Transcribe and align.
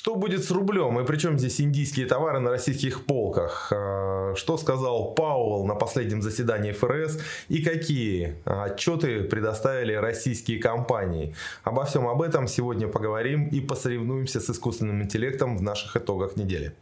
Что 0.00 0.14
будет 0.14 0.42
с 0.42 0.50
рублем 0.50 0.98
и 0.98 1.04
причем 1.04 1.38
здесь 1.38 1.60
индийские 1.60 2.06
товары 2.06 2.40
на 2.40 2.48
российских 2.48 3.04
полках? 3.04 3.70
А, 3.70 4.32
что 4.34 4.56
сказал 4.56 5.12
Пауэлл 5.12 5.66
на 5.66 5.74
последнем 5.74 6.22
заседании 6.22 6.72
ФРС 6.72 7.18
и 7.48 7.62
какие 7.62 8.36
отчеты 8.46 9.24
предоставили 9.24 9.92
российские 9.92 10.58
компании? 10.58 11.34
Обо 11.64 11.84
всем 11.84 12.08
об 12.08 12.22
этом 12.22 12.48
сегодня 12.48 12.88
поговорим 12.88 13.48
и 13.48 13.60
посоревнуемся 13.60 14.40
с 14.40 14.48
искусственным 14.48 15.02
интеллектом 15.02 15.58
в 15.58 15.62
наших 15.62 15.94
итогах 15.98 16.34
недели. 16.34 16.72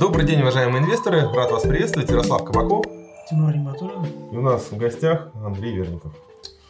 Добрый 0.00 0.26
день, 0.26 0.40
уважаемые 0.40 0.82
инвесторы. 0.82 1.20
Рад 1.20 1.52
вас 1.52 1.62
приветствовать. 1.62 2.10
Ярослав 2.10 2.44
Кабаков. 2.44 2.84
Тимур 3.30 3.52
Риматуллин. 3.52 4.04
И 4.32 4.36
у 4.36 4.42
нас 4.42 4.64
в 4.68 4.76
гостях 4.76 5.28
Андрей 5.44 5.76
Верников. 5.76 6.12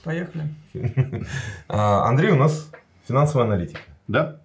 Поехали. 0.05 0.51
А, 1.69 2.07
Андрей 2.11 2.33
у 2.33 2.37
нас 2.37 2.71
финансовый 3.09 3.45
аналитик. 3.45 3.79
Да. 4.07 4.42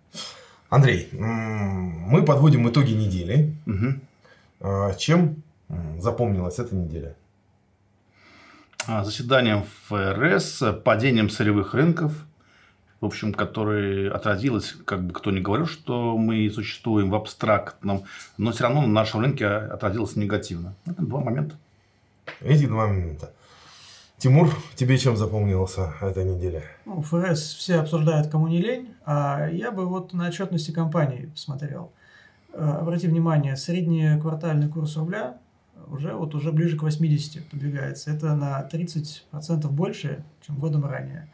Андрей, 0.70 1.10
мы 1.14 2.24
подводим 2.24 2.70
итоги 2.70 2.92
недели. 2.92 3.56
Угу. 3.66 4.94
Чем 4.98 5.44
запомнилась 6.00 6.60
эта 6.60 6.76
неделя? 6.76 7.16
А, 8.86 9.04
заседанием 9.04 9.64
ФРС, 9.88 10.64
падением 10.84 11.30
сырьевых 11.30 11.74
рынков, 11.74 12.14
в 13.00 13.06
общем, 13.06 13.34
который 13.34 14.10
отразилось, 14.10 14.76
как 14.86 15.04
бы 15.04 15.14
кто 15.14 15.32
ни 15.32 15.40
говорил, 15.40 15.68
что 15.68 16.18
мы 16.18 16.50
существуем 16.50 17.10
в 17.12 17.16
абстрактном, 17.16 18.04
но 18.38 18.52
все 18.52 18.64
равно 18.64 18.82
на 18.82 18.88
нашем 18.88 19.22
рынке 19.22 19.46
отразилось 19.46 20.16
негативно. 20.16 20.74
Это 20.86 21.02
два 21.02 21.20
момента. 21.20 21.56
Эти 22.42 22.66
два 22.66 22.88
момента. 22.88 23.32
Тимур, 24.20 24.50
тебе 24.76 24.98
чем 24.98 25.16
запомнился 25.16 25.94
эта 26.02 26.24
неделя? 26.24 26.64
Ну, 26.86 27.04
ФРС 27.04 27.54
все 27.54 27.76
обсуждают, 27.76 28.30
кому 28.30 28.48
не 28.48 28.60
лень, 28.60 28.96
а 29.06 29.48
я 29.48 29.70
бы 29.70 29.86
вот 29.86 30.12
на 30.14 30.28
отчетности 30.28 30.72
компании 30.72 31.28
посмотрел. 31.28 31.92
Э, 32.52 32.78
обрати 32.82 33.08
внимание, 33.08 33.56
средний 33.56 34.20
квартальный 34.20 34.70
курс 34.70 34.98
рубля 34.98 35.38
уже, 35.86 36.14
вот 36.14 36.34
уже 36.34 36.52
ближе 36.52 36.80
к 36.80 36.82
80 36.82 37.48
подвигается. 37.48 38.10
Это 38.10 38.36
на 38.36 38.68
30% 38.68 39.70
больше, 39.70 40.24
чем 40.42 40.58
годом 40.58 40.86
ранее. 40.86 41.30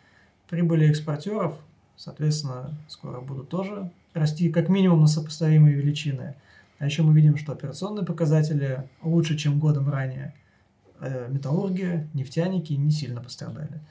Прибыли 0.50 0.90
экспортеров, 0.90 1.56
соответственно, 1.96 2.78
скоро 2.90 3.22
будут 3.22 3.48
тоже 3.48 3.92
расти 4.14 4.52
как 4.52 4.68
минимум 4.68 5.00
на 5.00 5.08
сопоставимые 5.08 5.78
величины. 5.78 6.36
А 6.80 6.86
еще 6.86 7.04
мы 7.04 7.14
видим, 7.14 7.38
что 7.38 7.54
операционные 7.54 8.06
показатели 8.06 8.84
лучше, 9.02 9.38
чем 9.38 9.58
годом 9.58 9.90
ранее– 9.90 10.34
металлурги, 11.02 12.08
нефтяники 12.14 12.74
не 12.74 12.92
сильно 12.92 13.22
пострадали. 13.22 13.82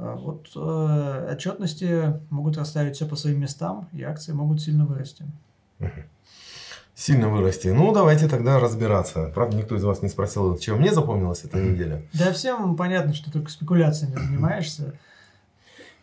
А 0.00 0.14
вот 0.14 0.48
э, 0.54 1.32
отчетности 1.32 2.20
могут 2.30 2.56
расставить 2.56 2.94
все 2.94 3.06
по 3.06 3.16
своим 3.16 3.40
местам, 3.40 3.88
и 3.92 4.02
акции 4.02 4.32
могут 4.32 4.62
сильно 4.62 4.86
вырасти. 4.86 5.24
Сильно 6.94 7.28
вырасти. 7.28 7.68
Ну, 7.68 7.92
давайте 7.92 8.28
тогда 8.28 8.60
разбираться. 8.60 9.30
Правда, 9.34 9.56
никто 9.56 9.76
из 9.76 9.84
вас 9.84 10.02
не 10.02 10.08
спросил, 10.08 10.56
чем 10.58 10.78
мне 10.78 10.92
запомнилась 10.92 11.44
эта 11.44 11.60
неделя. 11.60 12.02
Да, 12.12 12.32
всем 12.32 12.76
понятно, 12.76 13.12
что 13.12 13.32
только 13.32 13.50
спекуляциями 13.50 14.14
занимаешься. 14.26 14.94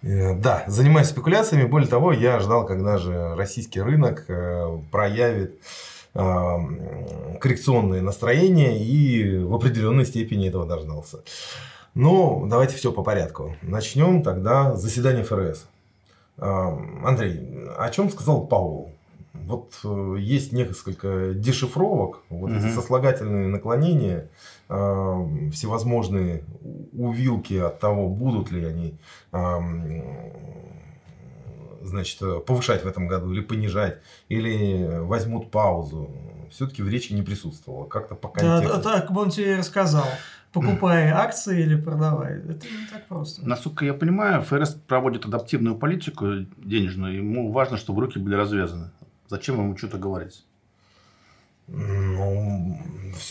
Э, 0.02 0.36
да, 0.36 0.66
занимаюсь 0.68 1.08
спекуляциями. 1.08 1.66
Более 1.66 1.90
того, 1.90 2.12
я 2.12 2.40
ждал, 2.40 2.66
когда 2.66 2.98
же 2.98 3.34
российский 3.36 3.82
рынок 3.82 4.26
э, 4.28 4.78
проявит 4.92 5.62
коррекционное 6.16 8.02
настроение 8.02 8.82
и 8.82 9.38
в 9.40 9.54
определенной 9.54 10.06
степени 10.06 10.48
этого 10.48 10.66
дождался. 10.66 11.20
Но 11.94 12.46
давайте 12.48 12.76
все 12.76 12.92
по 12.92 13.04
порядку. 13.04 13.56
Начнем 13.62 14.24
тогда 14.24 14.76
заседание 14.76 15.24
ФРС. 15.24 15.68
Андрей, 16.38 17.68
о 17.78 17.90
чем 17.90 18.10
сказал 18.10 18.48
Паул? 18.48 18.92
Вот 19.34 19.74
э, 19.84 20.16
есть 20.20 20.54
несколько 20.54 21.34
дешифровок, 21.34 22.24
вот 22.30 22.52
угу. 22.52 22.58
эти 22.58 22.74
сослагательные 22.74 23.48
наклонения, 23.48 24.30
всевозможные 24.68 26.44
увилки 26.94 27.56
от 27.56 27.80
того, 27.80 28.08
будут 28.10 28.52
ли 28.52 28.66
они 28.66 28.98
значит, 31.86 32.20
повышать 32.46 32.84
в 32.84 32.88
этом 32.88 33.08
году 33.08 33.32
или 33.32 33.42
понижать, 33.42 34.02
или 34.30 35.00
возьмут 35.00 35.52
паузу, 35.52 36.10
все-таки 36.52 36.82
в 36.82 36.90
речи 36.90 37.14
не 37.14 37.22
присутствовало. 37.22 37.86
Как-то 37.86 38.16
по 38.16 38.30
контексту. 38.30 38.78
Да, 38.78 38.82
так 38.82 39.12
бы 39.12 39.22
он 39.22 39.30
тебе 39.30 39.54
и 39.54 39.56
рассказал. 39.56 40.06
Покупай 40.52 41.10
акции 41.10 41.62
или 41.62 41.76
продавай. 41.76 42.40
Это 42.40 42.66
не 42.68 42.88
так 42.90 43.06
просто. 43.08 43.48
Насколько 43.48 43.84
я 43.84 43.94
понимаю, 43.94 44.42
ФРС 44.42 44.76
проводит 44.88 45.26
адаптивную 45.26 45.76
политику 45.76 46.46
денежную. 46.58 47.18
Ему 47.18 47.52
важно, 47.52 47.78
чтобы 47.78 48.02
руки 48.02 48.20
были 48.20 48.36
развязаны. 48.36 48.90
Зачем 49.28 49.58
ему 49.58 49.76
что-то 49.78 49.98
говорить? 49.98 50.46
Ну, 51.68 52.80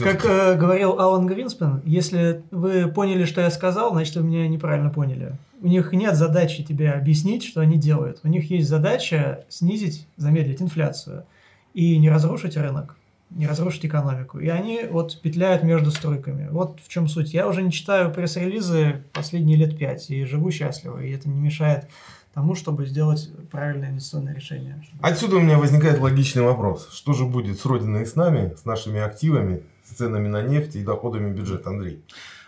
как 0.01 0.25
э, 0.25 0.57
говорил 0.57 0.99
Алан 0.99 1.27
Гринспен, 1.27 1.83
если 1.85 2.43
вы 2.51 2.89
поняли, 2.89 3.27
что 3.27 3.41
я 3.41 3.51
сказал, 3.51 3.93
значит, 3.93 4.17
вы 4.17 4.25
меня 4.25 4.49
неправильно 4.49 4.91
поняли. 4.91 5.35
У 5.65 5.67
них 5.67 5.93
нет 5.93 6.15
задачи 6.15 6.63
тебе 6.63 6.91
объяснить, 6.91 7.43
что 7.43 7.63
они 7.63 7.79
делают. 7.79 8.21
У 8.23 8.29
них 8.29 8.51
есть 8.51 8.69
задача 8.69 9.47
снизить, 9.49 10.07
замедлить 10.19 10.61
инфляцию 10.61 11.25
и 11.73 11.97
не 11.97 12.11
разрушить 12.11 12.59
рынок, 12.59 12.99
не 13.31 13.47
разрушить 13.47 13.87
экономику. 13.87 14.39
И 14.39 14.49
они 14.49 14.83
вот 14.91 15.23
петляют 15.23 15.63
между 15.63 15.91
стройками. 15.91 16.49
Вот 16.51 16.81
в 16.85 16.89
чем 16.89 17.09
суть. 17.09 17.33
Я 17.33 17.49
уже 17.49 17.63
не 17.63 17.73
читаю 17.73 18.13
пресс-релизы 18.13 19.05
последние 19.15 19.57
лет 19.57 19.79
пять 19.79 20.11
и 20.11 20.27
живу 20.27 20.51
счастливо, 20.51 21.03
и 21.03 21.11
это 21.13 21.31
не 21.31 21.41
мешает 21.41 21.89
тому, 22.35 22.55
чтобы 22.55 22.85
сделать 22.85 23.31
правильное 23.51 23.89
инвестиционное 23.89 24.35
решение. 24.35 24.85
Отсюда 25.01 25.37
у 25.37 25.41
меня 25.41 25.57
возникает 25.57 25.99
логичный 25.99 26.43
вопрос. 26.43 26.91
Что 26.93 27.15
же 27.15 27.25
будет 27.25 27.59
с 27.59 27.65
Родиной 27.65 28.03
и 28.03 28.05
с 28.05 28.17
нами, 28.17 28.55
с 28.55 28.67
нашими 28.67 29.01
активами, 29.01 29.63
с 29.83 29.95
ценами 29.95 30.29
на 30.29 30.43
нефть 30.43 30.77
и 30.77 30.85
доходами 30.85 31.33
бюджета, 31.33 31.71
Андрей? 31.71 32.03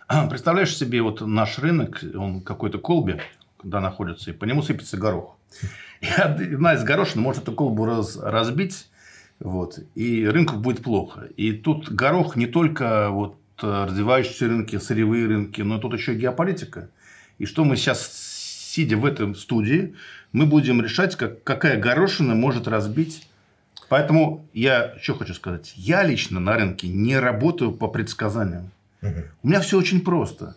Представляешь 0.31 0.77
себе 0.77 1.03
вот 1.03 1.21
наш 1.21 1.59
рынок, 1.59 2.03
он 2.15 2.41
какой-то 2.41 2.79
колбе, 2.79 3.21
когда 3.61 3.81
находится, 3.81 4.31
и 4.31 4.35
по 4.35 4.45
нему 4.45 4.63
сыпется 4.63 4.97
горох. 4.97 5.37
И 6.01 6.09
одна 6.09 6.75
из 6.75 6.85
горошин 6.85 7.23
может 7.23 7.45
эту 7.45 7.53
колбу 7.53 7.87
раз, 7.87 8.19
разбить, 8.21 8.89
вот, 9.41 9.79
и 9.95 10.27
рынку 10.27 10.57
будет 10.57 10.83
плохо. 10.83 11.29
И 11.37 11.53
тут 11.53 11.91
горох 11.91 12.37
не 12.37 12.47
только 12.47 13.09
вот 13.09 13.39
развивающиеся 13.59 14.47
рынки, 14.47 14.77
сырьевые 14.77 15.27
рынки, 15.27 15.63
но 15.63 15.79
тут 15.79 15.95
еще 15.95 16.15
и 16.15 16.19
геополитика. 16.19 16.91
И 17.39 17.47
что 17.47 17.65
мы 17.65 17.77
сейчас 17.77 18.13
сидя 18.13 18.99
в 18.99 19.07
этой 19.07 19.35
студии, 19.35 19.95
мы 20.33 20.45
будем 20.45 20.83
решать, 20.83 21.17
как, 21.17 21.43
какая 21.45 21.81
горошина 21.81 22.35
может 22.35 22.69
разбить. 22.69 23.27
Поэтому 23.89 24.47
я 24.53 24.95
что 25.01 25.15
хочу 25.15 25.33
сказать. 25.33 25.73
Я 25.77 26.03
лично 26.03 26.41
на 26.41 26.55
рынке 26.57 26.89
не 26.89 27.19
работаю 27.19 27.73
по 27.73 27.89
предсказаниям. 27.89 28.71
У 29.43 29.49
меня 29.49 29.61
все 29.61 29.79
очень 29.79 30.01
просто. 30.01 30.57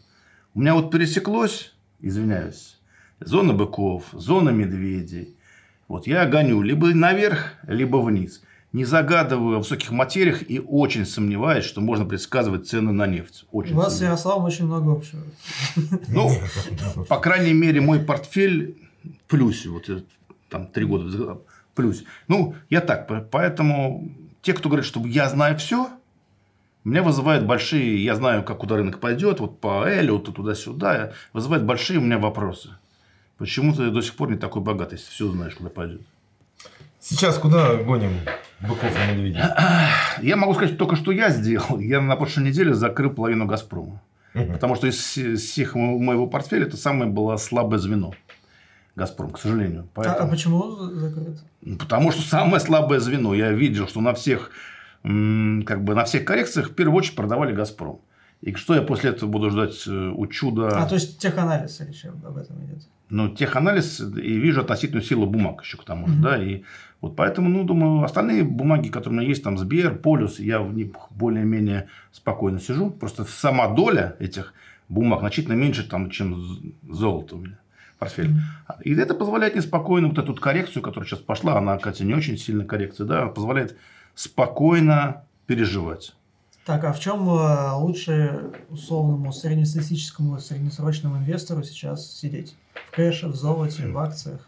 У 0.53 0.61
меня 0.61 0.73
вот 0.73 0.91
пересеклось, 0.91 1.73
извиняюсь, 1.99 2.79
зона 3.19 3.53
быков, 3.53 4.05
зона 4.11 4.49
медведей. 4.49 5.35
Вот 5.87 6.07
я 6.07 6.25
гоню 6.25 6.61
либо 6.61 6.93
наверх, 6.93 7.53
либо 7.67 7.97
вниз 7.97 8.41
не 8.71 8.85
загадываю 8.85 9.55
о 9.55 9.59
высоких 9.59 9.91
материях 9.91 10.49
и 10.49 10.59
очень 10.59 11.05
сомневаюсь, 11.05 11.65
что 11.65 11.81
можно 11.81 12.05
предсказывать 12.05 12.67
цены 12.67 12.91
на 12.91 13.07
нефть. 13.07 13.45
Очень 13.51 13.73
У 13.73 13.77
вас 13.77 13.97
с 13.97 14.01
Ярославом 14.01 14.45
очень 14.45 14.65
много 14.65 14.91
общего. 14.91 15.21
Ну, 16.07 16.29
по 17.09 17.17
крайней 17.17 17.53
мере, 17.53 17.81
мой 17.81 17.99
портфель 17.99 18.77
в 19.03 19.29
плюсе. 19.29 19.69
Вот 19.69 19.89
там 20.49 20.67
три 20.67 20.85
года 20.85 21.05
в 21.05 21.41
плюсе. 21.73 22.05
Ну, 22.27 22.55
я 22.69 22.81
так. 22.81 23.09
Поэтому 23.31 24.11
те, 24.43 24.53
кто 24.53 24.69
говорит, 24.69 24.85
что 24.85 25.03
я 25.05 25.27
знаю 25.29 25.57
все, 25.57 25.89
меня 26.84 27.03
вызывают 27.03 27.45
большие, 27.45 28.03
я 28.03 28.16
знаю, 28.16 28.44
как 28.44 28.59
куда 28.59 28.78
рынок 28.78 29.00
пойдет, 29.00 29.40
вот 29.40 29.59
по 29.59 29.88
Эллиоту, 29.88 30.31
туда-сюда, 30.31 31.12
вызывают 31.34 31.66
большие 31.66 32.00
у 32.00 32.01
меня 32.01 32.17
вопросы. 32.17 32.69
Почему 33.38 33.73
ты 33.73 33.90
до 33.90 34.01
сих 34.01 34.16
пор 34.16 34.31
не 34.31 34.38
такой 34.38 34.62
богатый, 34.62 34.95
если 34.95 35.09
все 35.09 35.29
знаешь, 35.29 35.56
куда 35.56 35.69
пойдет? 35.69 36.01
Сейчас 37.00 37.38
куда 37.38 37.75
гоним 37.75 38.12
быков 38.59 38.92
и 38.92 39.12
медведей? 39.12 39.42
Я 40.21 40.36
могу 40.36 40.53
сказать 40.53 40.77
только, 40.77 40.98
что 40.98 41.12
я 41.12 41.30
сделал. 41.30 41.80
Я 41.80 42.01
на 42.01 42.15
прошлой 42.18 42.44
неделе 42.44 42.74
закрыл 42.74 43.09
половину 43.12 43.45
«Газпрома». 43.45 44.01
Угу. 44.36 44.53
Потому 44.53 44.75
что 44.75 44.88
из 44.88 44.98
всех 44.98 45.75
моего 45.75 46.27
портфеля 46.27 46.65
это 46.65 46.77
самое 46.77 47.09
было 47.09 47.38
слабое 47.38 47.80
звено. 47.80 48.13
Газпром, 48.95 49.31
к 49.31 49.39
сожалению. 49.39 49.88
Поэтому... 49.94 50.19
А, 50.19 50.24
а 50.24 50.27
почему 50.27 50.71
закрыт? 50.75 51.39
Потому 51.80 52.12
что 52.12 52.21
самое 52.21 52.59
слабое 52.59 53.00
звено. 53.00 53.33
Я 53.33 53.51
видел, 53.51 53.88
что 53.88 54.01
на 54.01 54.13
всех, 54.13 54.51
как 55.04 55.84
бы 55.84 55.96
на 55.96 56.04
всех 56.04 56.25
коррекциях 56.25 56.69
в 56.69 56.75
первую 56.75 56.98
очередь 56.98 57.16
продавали 57.16 57.54
Газпром. 57.54 58.01
И 58.42 58.54
что 58.54 58.74
я 58.74 58.81
после 58.81 59.10
этого 59.10 59.30
буду 59.30 59.50
ждать 59.50 59.84
э, 59.86 59.92
у 59.92 60.25
чуда? 60.28 60.69
А, 60.69 60.88
то 60.88 60.96
есть 60.96 61.19
теханализ 61.19 61.81
чем 61.94 62.22
об 62.25 62.38
этом 62.38 62.63
идет? 62.66 62.84
Ну, 63.10 63.30
теханализ 63.30 64.00
и 64.00 64.38
вижу 64.38 64.62
относительную 64.62 65.04
силу 65.04 65.25
бумаг 65.25 65.62
еще 65.63 65.78
к 65.78 65.84
тому 65.84 66.07
же, 66.07 66.13
mm-hmm. 66.13 66.22
да, 66.22 66.42
и 66.42 66.63
вот 67.01 67.16
поэтому, 67.16 67.50
ну, 67.50 67.63
думаю, 67.63 68.04
остальные 68.04 68.44
бумаги, 68.44 68.90
которые 68.90 69.18
у 69.18 69.22
меня 69.22 69.30
есть, 69.30 69.44
там, 69.44 69.57
Сбер, 69.57 69.96
Полюс, 69.96 70.40
я 70.40 70.62
в 70.62 70.74
них 70.74 70.92
более-менее 71.12 71.88
спокойно 72.12 72.60
сижу. 72.60 72.92
Просто 72.92 73.24
сама 73.24 73.69
доля 73.69 74.16
этих 74.19 74.54
бумаг 74.90 75.22
значительно 75.22 75.54
меньше, 75.54 75.88
там, 75.88 76.10
чем 76.10 76.74
золото 76.88 77.36
у 77.36 77.40
меня. 77.40 77.57
портфель. 77.98 78.34
И 78.84 78.94
это 78.94 79.13
позволяет 79.13 79.56
неспокойно 79.56 80.10
вот 80.10 80.18
эту 80.18 80.36
коррекцию, 80.36 80.84
которая 80.84 81.07
сейчас 81.07 81.19
пошла, 81.19 81.57
она, 81.57 81.78
Катя, 81.78 82.06
не 82.06 82.13
очень 82.13 82.38
сильная 82.38 82.66
коррекция, 82.66 83.07
да, 83.07 83.28
позволяет 83.28 83.78
спокойно 84.15 85.23
переживать. 85.45 86.13
Так, 86.65 86.83
а 86.83 86.94
в 86.94 87.00
чем 87.00 87.27
э, 87.27 87.71
лучше 87.73 88.51
условному 88.69 89.33
среднестатистическому 89.33 90.39
среднесрочному 90.39 91.17
инвестору 91.17 91.63
сейчас 91.63 92.11
сидеть? 92.15 92.56
В 92.88 92.91
кэше, 92.91 93.27
в 93.27 93.35
золоте, 93.35 93.88
в 93.88 93.97
акциях? 93.97 94.41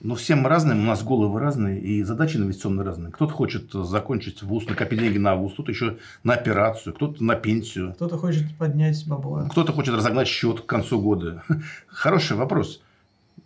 Ну, 0.00 0.14
всем 0.14 0.46
разные, 0.46 0.78
у 0.78 0.82
нас 0.82 1.02
головы 1.02 1.40
разные, 1.40 1.80
и 1.80 2.04
задачи 2.04 2.36
инвестиционные 2.36 2.84
разные. 2.84 3.10
Кто-то 3.10 3.34
хочет 3.34 3.72
закончить 3.72 4.42
вуз, 4.42 4.66
накопить 4.68 5.00
деньги 5.00 5.18
на 5.18 5.34
вуз, 5.34 5.54
кто-то 5.54 5.72
еще 5.72 5.98
на 6.22 6.34
операцию, 6.34 6.94
кто-то 6.94 7.22
на 7.22 7.34
пенсию. 7.34 7.94
Кто-то 7.94 8.16
хочет 8.16 8.56
поднять 8.56 9.04
бабло. 9.08 9.48
Кто-то 9.50 9.72
хочет 9.72 9.94
разогнать 9.94 10.28
счет 10.28 10.60
к 10.60 10.66
концу 10.66 11.00
года. 11.00 11.42
Хороший 11.88 12.36
вопрос. 12.36 12.80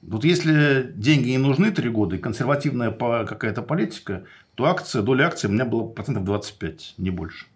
Вот 0.03 0.25
если 0.25 0.93
деньги 0.95 1.31
не 1.31 1.39
нужны 1.39 1.71
три 1.71 1.89
года 1.89 2.17
и 2.17 2.19
консервативная 2.19 2.91
какая-то 2.91 3.63
политика, 3.63 4.25
то 4.57 4.65
акция, 4.65 5.01
доля 5.03 5.27
акций 5.27 5.49
у 5.49 5.53
меня 5.53 5.65
была 5.65 5.85
процентов 5.85 6.25
25, 6.25 6.95
не 6.99 7.11
больше. 7.11 7.47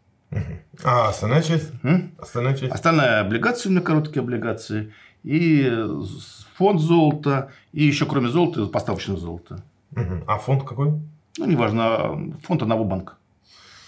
А 0.84 1.08
остальная 1.08 1.42
часть? 1.42 1.70
М? 1.82 2.12
Остальная 2.18 2.56
часть? 2.56 2.72
Остальная 2.72 3.20
облигации 3.20 3.68
у 3.68 3.72
меня 3.72 3.80
короткие 3.80 4.22
облигации. 4.22 4.92
И 5.24 5.72
фонд 6.54 6.80
золота, 6.80 7.50
и 7.72 7.84
еще 7.84 8.06
кроме 8.06 8.28
золота, 8.28 8.66
поставочное 8.66 9.16
золото. 9.16 9.62
А 10.26 10.38
фонд 10.38 10.62
какой? 10.62 10.92
Ну, 11.38 11.46
неважно, 11.46 12.32
фонд 12.44 12.62
одного 12.62 12.84
банка. 12.84 13.14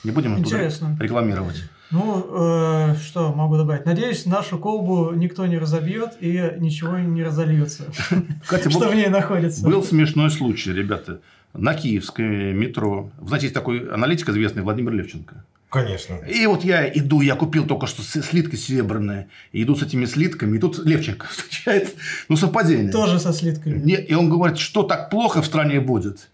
Не 0.04 0.10
будем 0.10 0.36
Интересно. 0.38 0.96
рекламировать. 1.00 1.62
Ну, 1.90 2.26
э, 2.30 2.96
что 2.96 3.32
могу 3.32 3.56
добавить? 3.56 3.86
Надеюсь, 3.86 4.26
нашу 4.26 4.58
колбу 4.58 5.12
никто 5.12 5.46
не 5.46 5.58
разобьет 5.58 6.10
и 6.20 6.54
ничего 6.58 6.98
не 6.98 7.22
разольется, 7.22 7.84
что 8.42 8.88
в 8.88 8.94
ней 8.94 9.08
находится. 9.08 9.64
Был 9.64 9.82
смешной 9.82 10.30
случай, 10.30 10.72
ребята. 10.72 11.20
На 11.54 11.74
киевское 11.74 12.52
метро. 12.52 13.10
Знаете, 13.20 13.46
есть 13.46 13.54
такой 13.54 13.88
аналитик 13.88 14.28
известный 14.28 14.62
Владимир 14.62 14.92
Левченко. 14.92 15.44
Конечно. 15.70 16.14
И 16.26 16.46
вот 16.46 16.64
я 16.64 16.88
иду, 16.88 17.20
я 17.20 17.34
купил 17.36 17.66
только 17.66 17.86
что 17.86 18.02
слитки 18.02 18.56
серебряные, 18.56 19.28
и 19.52 19.62
иду 19.62 19.74
с 19.74 19.82
этими 19.82 20.06
слитками, 20.06 20.56
и 20.56 20.60
тут 20.60 20.78
Левченко 20.84 21.26
встречает, 21.30 21.94
ну, 22.28 22.36
совпадение. 22.36 22.90
Тоже 22.90 23.18
со 23.18 23.32
слитками. 23.32 23.78
Нет, 23.78 24.10
и 24.10 24.14
он 24.14 24.30
говорит, 24.30 24.58
что 24.58 24.82
так 24.82 25.10
плохо 25.10 25.42
в 25.42 25.46
стране 25.46 25.80
будет. 25.80 26.28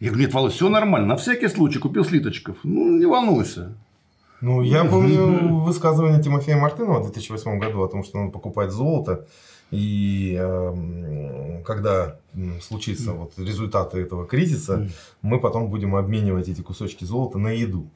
Я 0.00 0.08
говорю, 0.08 0.24
нет, 0.24 0.34
Володь, 0.34 0.54
все 0.54 0.68
нормально, 0.68 1.08
на 1.08 1.16
всякий 1.16 1.48
случай 1.48 1.78
купил 1.78 2.04
слиточков. 2.04 2.56
Ну, 2.64 2.96
не 2.98 3.06
волнуйся. 3.06 3.72
Ну, 4.40 4.62
я 4.62 4.84
помню 4.90 5.56
высказывание 5.58 6.22
Тимофея 6.22 6.56
Мартынова 6.56 7.00
в 7.00 7.04
2008 7.04 7.58
году 7.58 7.82
о 7.82 7.88
том, 7.88 8.04
что 8.04 8.18
он 8.18 8.30
покупает 8.30 8.72
золото. 8.72 9.26
И 9.70 10.36
э, 10.36 11.62
когда 11.64 12.16
случится 12.60 13.12
вот 13.12 13.38
результаты 13.38 14.00
этого 14.00 14.26
кризиса, 14.26 14.88
мы 15.22 15.38
потом 15.38 15.68
будем 15.68 15.94
обменивать 15.94 16.48
эти 16.48 16.60
кусочки 16.60 17.04
золота 17.04 17.38
на 17.38 17.48
еду. 17.48 17.88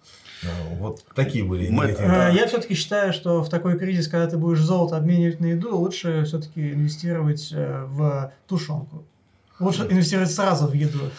Ну, 0.43 0.77
вот 0.77 1.05
такие 1.15 1.45
были. 1.45 1.71
Мы, 1.71 1.87
э, 1.87 2.31
я 2.35 2.47
все-таки 2.47 2.75
считаю, 2.75 3.13
что 3.13 3.43
в 3.43 3.49
такой 3.49 3.79
кризис, 3.79 4.09
когда 4.09 4.29
ты 4.29 4.37
будешь 4.37 4.61
золото 4.61 4.97
обменивать 4.97 5.41
на 5.41 5.47
еду, 5.47 5.77
лучше 5.77 6.25
все-таки 6.25 6.73
инвестировать 6.73 7.51
э, 7.53 7.85
в 7.89 8.33
тушенку. 8.47 9.05
Лучше 9.59 9.83
инвестировать 9.83 10.31
сразу 10.31 10.67
в 10.67 10.75
еду. 10.75 11.11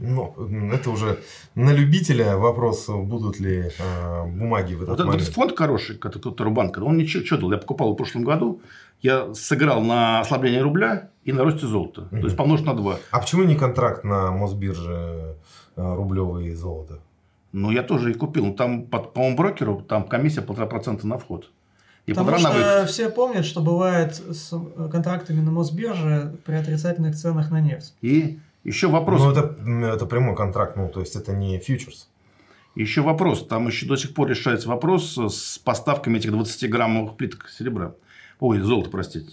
Ну, 0.00 0.34
это 0.72 0.90
уже 0.90 1.20
на 1.54 1.72
любителя 1.72 2.36
вопрос, 2.36 2.88
будут 2.88 3.38
ли 3.38 3.70
э, 3.78 4.24
бумаги 4.24 4.74
в 4.74 4.82
этот 4.82 4.88
вот 4.88 5.06
момент. 5.06 5.22
Этот 5.22 5.34
фонд 5.34 5.56
хороший, 5.56 5.96
который 5.98 6.52
банк, 6.52 6.78
он 6.78 6.96
ничего 6.96 7.24
что 7.24 7.36
дал. 7.36 7.52
Я 7.52 7.58
покупал 7.58 7.92
в 7.92 7.96
прошлом 7.96 8.24
году, 8.24 8.62
я 9.02 9.32
сыграл 9.34 9.82
на 9.82 10.20
ослабление 10.20 10.62
рубля 10.62 11.10
и 11.24 11.32
на 11.32 11.44
росте 11.44 11.66
золота. 11.66 12.02
Угу. 12.10 12.20
То 12.20 12.26
есть 12.26 12.36
помножить 12.36 12.66
на 12.66 12.74
два. 12.74 12.98
А 13.10 13.20
почему 13.20 13.44
не 13.44 13.56
контракт 13.56 14.04
на 14.04 14.30
Мосбирже 14.30 15.36
рублевое 15.76 16.56
золото? 16.56 17.00
Ну, 17.52 17.70
я 17.70 17.82
тоже 17.82 18.12
и 18.12 18.14
купил. 18.14 18.46
Ну, 18.46 18.54
там, 18.54 18.86
по, 18.86 19.00
по-моему, 19.00 19.36
брокеру 19.36 19.82
там 19.82 20.04
комиссия 20.04 20.40
полтора 20.40 20.66
процента 20.66 21.06
на 21.06 21.18
вход. 21.18 21.50
И 22.06 22.12
Потому 22.12 22.38
что 22.38 22.50
выход. 22.50 22.88
все 22.88 23.10
помнят, 23.10 23.44
что 23.44 23.60
бывает 23.60 24.14
с 24.14 24.52
контрактами 24.90 25.40
на 25.40 25.50
Мосбирже 25.50 26.36
при 26.44 26.54
отрицательных 26.54 27.14
ценах 27.14 27.50
на 27.50 27.60
нефть. 27.60 27.94
И 28.00 28.38
еще 28.64 28.88
вопрос. 28.88 29.20
Ну, 29.22 29.30
это, 29.32 29.94
это 29.94 30.06
прямой 30.06 30.36
контракт, 30.36 30.76
ну, 30.76 30.88
то 30.88 31.00
есть 31.00 31.16
это 31.16 31.32
не 31.32 31.58
фьючерс. 31.58 32.08
Еще 32.74 33.02
вопрос. 33.02 33.46
Там 33.46 33.66
еще 33.66 33.86
до 33.86 33.96
сих 33.96 34.14
пор 34.14 34.28
решается 34.28 34.68
вопрос 34.68 35.18
с 35.18 35.58
поставками 35.58 36.18
этих 36.18 36.32
20-граммовых 36.32 37.16
плиток 37.16 37.48
серебра. 37.48 37.94
Ой, 38.38 38.60
золота, 38.60 38.90
простите 38.90 39.32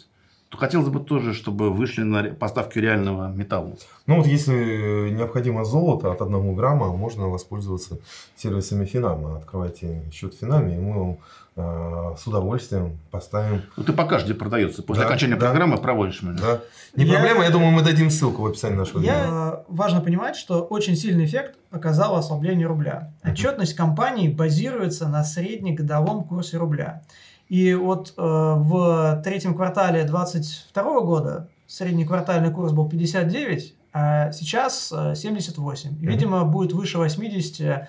то 0.49 0.57
хотелось 0.57 0.87
бы 0.87 0.99
тоже, 0.99 1.33
чтобы 1.33 1.71
вышли 1.71 2.03
на 2.03 2.23
поставки 2.23 2.79
реального 2.79 3.31
металла. 3.31 3.75
Ну 4.05 4.17
вот 4.17 4.27
если 4.27 5.09
необходимо 5.09 5.65
золото 5.65 6.11
от 6.11 6.21
1 6.21 6.55
грамма, 6.55 6.87
можно 6.87 7.27
воспользоваться 7.27 7.99
сервисами 8.35 8.85
Финама. 8.85 9.37
Открывайте 9.37 10.03
счет 10.11 10.33
в 10.33 10.39
Финаме, 10.39 10.77
и 10.77 10.79
мы 10.79 10.99
вам 10.99 11.17
с 11.57 12.27
удовольствием 12.27 12.99
поставим. 13.09 13.63
Ну 13.75 13.83
ты 13.83 13.93
покажешь, 13.93 14.25
где 14.25 14.35
продается. 14.35 14.83
После 14.83 15.03
да, 15.03 15.07
окончания 15.07 15.35
да, 15.35 15.47
программы 15.47 15.77
проводишь 15.77 16.21
меня. 16.21 16.37
Да. 16.39 16.61
Не 16.95 17.05
я, 17.05 17.13
проблема, 17.13 17.43
я 17.43 17.49
думаю, 17.49 17.71
мы 17.71 17.81
дадим 17.81 18.09
ссылку 18.09 18.43
в 18.43 18.45
описании 18.45 18.75
нашего 18.75 19.01
я, 19.01 19.21
видео. 19.21 19.63
Важно 19.67 20.01
понимать, 20.01 20.35
что 20.35 20.61
очень 20.61 20.95
сильный 20.95 21.25
эффект 21.25 21.55
оказало 21.71 22.19
ослабление 22.19 22.67
рубля. 22.67 23.11
Отчетность 23.23 23.75
компании 23.75 24.29
базируется 24.29 25.07
на 25.07 25.23
среднегодовом 25.23 26.23
курсе 26.23 26.57
рубля. 26.57 27.01
И 27.49 27.73
вот 27.73 28.13
э, 28.17 28.21
в 28.21 29.21
третьем 29.23 29.55
квартале 29.55 30.03
2022 30.03 31.01
года 31.01 31.49
средний 31.65 32.05
квартальный 32.05 32.51
курс 32.51 32.73
был 32.73 32.89
59, 32.89 33.73
а 33.93 34.31
сейчас 34.31 34.89
78. 34.89 35.89
Э, 35.89 35.93
и, 36.01 36.07
видимо, 36.07 36.43
будет 36.43 36.73
выше 36.73 36.97
80 36.97 37.61
э, 37.61 37.87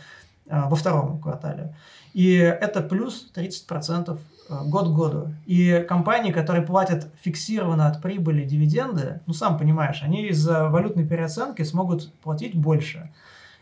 во 0.51 0.77
втором 0.77 1.21
квартале. 1.21 1.75
И 2.15 2.35
это 2.37 2.81
плюс 2.81 3.31
30% 3.35 4.19
э, 4.49 4.65
год 4.65 4.89
к 4.89 4.93
году. 4.93 5.35
И 5.47 5.85
компании, 5.89 6.33
которые 6.33 6.67
платят 6.67 7.09
фиксированно 7.21 7.87
от 7.87 8.03
прибыли 8.03 8.45
дивиденды, 8.45 9.21
ну, 9.27 9.33
сам 9.35 9.59
понимаешь, 9.59 10.03
они 10.03 10.27
из-за 10.29 10.69
валютной 10.69 11.07
переоценки 11.07 11.63
смогут 11.63 12.13
платить 12.23 12.57
больше. 12.57 13.11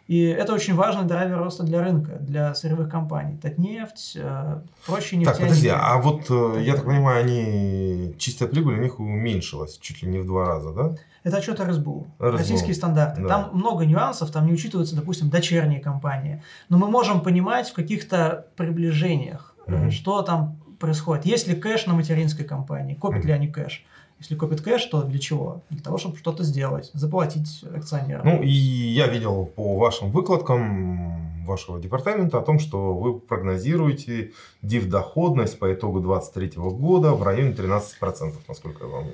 И 0.06 0.22
это 0.22 0.54
очень 0.54 0.74
важный 0.74 1.04
драйвер 1.04 1.38
роста 1.38 1.64
для 1.64 1.82
рынка, 1.82 2.18
для 2.20 2.54
сырьевых 2.54 2.88
компаний. 2.88 3.38
Татнефть, 3.38 4.12
э, 4.16 4.60
прочие 4.86 5.18
нефтяники. 5.18 5.38
Так, 5.38 5.48
подожди, 5.48 5.68
а 5.68 5.98
вот, 5.98 6.26
э, 6.30 6.62
я 6.62 6.74
так 6.74 6.84
понимаю, 6.84 7.24
они, 7.24 8.14
чистая 8.16 8.48
прибыль 8.48 8.78
у 8.78 8.82
них 8.82 9.00
уменьшилась 9.00 9.78
чуть 9.78 10.02
ли 10.02 10.08
не 10.08 10.18
в 10.18 10.26
два 10.26 10.46
раза, 10.46 10.72
да? 10.72 10.94
Это 11.24 11.38
отчет 11.38 11.58
РСБУ, 11.58 12.06
РСБУ. 12.20 12.38
российские 12.38 12.74
стандарты. 12.74 13.22
Да. 13.22 13.28
Там 13.28 13.50
много 13.52 13.84
нюансов, 13.84 14.30
там 14.30 14.46
не 14.46 14.52
учитываются, 14.52 14.94
допустим, 14.94 15.28
дочерние 15.28 15.80
компании. 15.80 16.40
Но 16.68 16.78
мы 16.78 16.88
можем 16.88 17.20
понимать 17.20 17.68
в 17.68 17.72
каких-то 17.72 18.46
приближениях, 18.54 19.56
угу. 19.66 19.90
что 19.90 20.22
там 20.22 20.60
происходит. 20.78 21.26
Есть 21.26 21.46
ли 21.48 21.54
кэш 21.54 21.86
на 21.86 21.94
материнской 21.94 22.44
компании, 22.44 22.94
копят 22.94 23.20
угу. 23.20 23.28
ли 23.28 23.32
они 23.32 23.48
кэш. 23.48 23.84
Если 24.18 24.34
копит 24.34 24.62
кэш, 24.62 24.84
то 24.86 25.02
для 25.02 25.18
чего? 25.18 25.62
Для 25.68 25.82
того, 25.82 25.98
чтобы 25.98 26.16
что-то 26.16 26.42
сделать, 26.42 26.90
заплатить 26.94 27.64
акционерам. 27.74 28.26
Ну, 28.26 28.42
и 28.42 28.48
я 28.48 29.08
видел 29.08 29.44
по 29.44 29.76
вашим 29.76 30.10
выкладкам 30.10 31.44
вашего 31.44 31.78
департамента 31.78 32.38
о 32.38 32.42
том, 32.42 32.58
что 32.58 32.94
вы 32.94 33.18
прогнозируете 33.18 34.32
див-доходность 34.62 35.58
по 35.58 35.72
итогу 35.72 36.00
2023 36.00 36.62
года 36.72 37.12
в 37.12 37.22
районе 37.22 37.52
13%, 37.52 38.34
насколько 38.48 38.84
я 38.84 38.90
помню. 38.90 39.12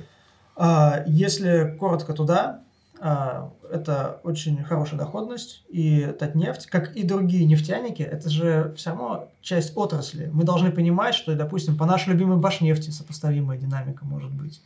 А, 0.56 1.02
если 1.06 1.76
коротко 1.78 2.12
туда, 2.12 2.60
это 3.02 4.20
очень 4.22 4.62
хорошая 4.62 4.98
доходность, 4.98 5.64
и 5.68 6.14
Татнефть, 6.18 6.66
как 6.66 6.94
и 6.94 7.02
другие 7.02 7.44
нефтяники, 7.46 8.02
это 8.02 8.30
же 8.30 8.72
все 8.76 8.90
равно 8.90 9.28
часть 9.40 9.76
отрасли. 9.76 10.30
Мы 10.32 10.44
должны 10.44 10.70
понимать, 10.70 11.14
что, 11.14 11.34
допустим, 11.34 11.76
по 11.76 11.84
нашей 11.84 12.10
любимой 12.10 12.38
Башнефти 12.38 12.90
сопоставимая 12.90 13.58
динамика 13.58 14.04
может 14.04 14.30
быть 14.30 14.62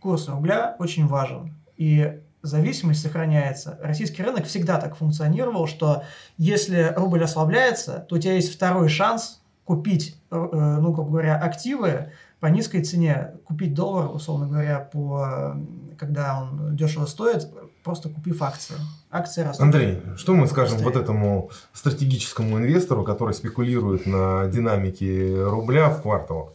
курс 0.00 0.28
рубля 0.28 0.76
очень 0.78 1.06
важен. 1.06 1.54
И 1.76 2.20
зависимость 2.42 3.02
сохраняется. 3.02 3.78
Российский 3.82 4.22
рынок 4.22 4.46
всегда 4.46 4.80
так 4.80 4.96
функционировал, 4.96 5.66
что 5.66 6.04
если 6.36 6.92
рубль 6.96 7.22
ослабляется, 7.22 8.04
то 8.08 8.16
у 8.16 8.18
тебя 8.18 8.34
есть 8.34 8.52
второй 8.52 8.88
шанс 8.88 9.40
купить, 9.64 10.16
э, 10.30 10.36
ну, 10.36 10.92
грубо 10.92 11.10
говоря, 11.10 11.38
активы 11.38 12.12
по 12.40 12.46
низкой 12.46 12.82
цене. 12.82 13.34
Купить 13.44 13.74
доллар, 13.74 14.10
условно 14.10 14.48
говоря, 14.48 14.80
по, 14.80 15.56
когда 15.98 16.40
он 16.40 16.76
дешево 16.76 17.06
стоит, 17.06 17.48
просто 17.90 18.08
купив 18.08 18.40
акции. 18.40 18.76
Акции 19.10 19.42
растут. 19.42 19.64
Андрей, 19.64 20.00
что 20.16 20.34
мы 20.34 20.46
скажем 20.46 20.76
быстрее. 20.76 20.92
вот 20.92 21.02
этому 21.02 21.50
стратегическому 21.72 22.58
инвестору, 22.58 23.02
который 23.02 23.34
спекулирует 23.34 24.06
на 24.06 24.46
динамике 24.46 25.42
рубля 25.42 25.90
в 25.90 26.02
кварталах? 26.02 26.50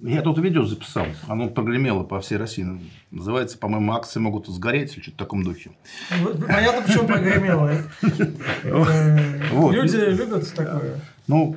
Я 0.00 0.22
тут 0.22 0.38
видео 0.38 0.64
записал, 0.64 1.06
оно 1.26 1.48
прогремело 1.48 2.04
по 2.04 2.20
всей 2.20 2.36
России. 2.36 2.64
Называется, 3.10 3.58
по-моему, 3.58 3.92
акции 3.94 4.20
могут 4.20 4.46
сгореть 4.46 4.94
или 4.94 5.02
что-то 5.02 5.16
в 5.16 5.18
таком 5.18 5.42
духе. 5.42 5.70
Понятно, 6.46 6.82
почему 6.82 7.08
прогремело. 7.08 7.72
Люди 9.72 9.96
любят 9.96 10.54
такое. 10.54 11.00
Ну, 11.26 11.56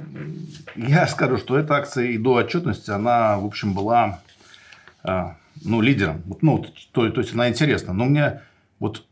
я 0.75 1.05
скажу, 1.05 1.37
что 1.37 1.59
эта 1.59 1.75
акция 1.75 2.05
и 2.05 2.17
до 2.17 2.33
отчетности, 2.35 2.89
она, 2.89 3.37
в 3.37 3.45
общем, 3.45 3.75
была 3.75 4.19
а, 5.03 5.35
ну, 5.63 5.81
лидером. 5.81 6.23
Ну, 6.41 6.65
то, 6.91 7.09
то 7.09 7.21
есть 7.21 7.33
она 7.33 7.49
интересна. 7.49 7.93
Но 7.93 8.05
мне 8.05 8.41
вот 8.79 9.05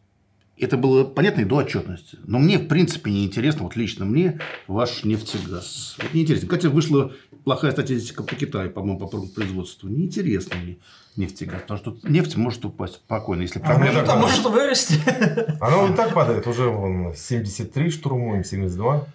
это 0.57 0.75
было 0.75 1.03
понятно 1.03 1.41
и 1.41 1.45
до 1.45 1.57
отчетности. 1.57 2.17
Но 2.25 2.39
мне, 2.39 2.57
в 2.57 2.67
принципе, 2.67 3.12
не 3.12 3.25
интересно, 3.25 3.63
вот 3.63 3.75
лично 3.75 4.05
мне, 4.05 4.39
ваш 4.67 5.03
нефтегаз. 5.03 5.97
Вот 6.01 6.13
не 6.13 6.24
интересно. 6.24 6.47
Кстати, 6.47 6.67
вышла 6.67 7.12
плохая 7.43 7.71
статистика 7.71 8.24
по 8.24 8.36
Китаю, 8.36 8.71
по-моему, 8.71 9.00
по 9.00 9.07
производству. 9.07 9.88
Неинтересно 9.88 10.55
мне 10.57 10.77
нефтегаз. 11.15 11.62
Потому 11.62 11.79
что 11.79 11.97
нефть 12.09 12.36
может 12.38 12.65
упасть 12.65 12.95
спокойно, 12.95 13.43
если 13.43 13.62
а 13.63 13.77
может, 13.77 14.09
а 14.09 14.15
может 14.15 14.43
вырасти. 14.45 14.95
Она 15.62 15.93
и 15.93 15.95
так 15.95 16.13
падает. 16.13 16.47
Уже 16.47 16.69
вон, 16.69 17.13
73 17.15 17.91
штурмуем, 17.91 18.43
72. 18.43 19.05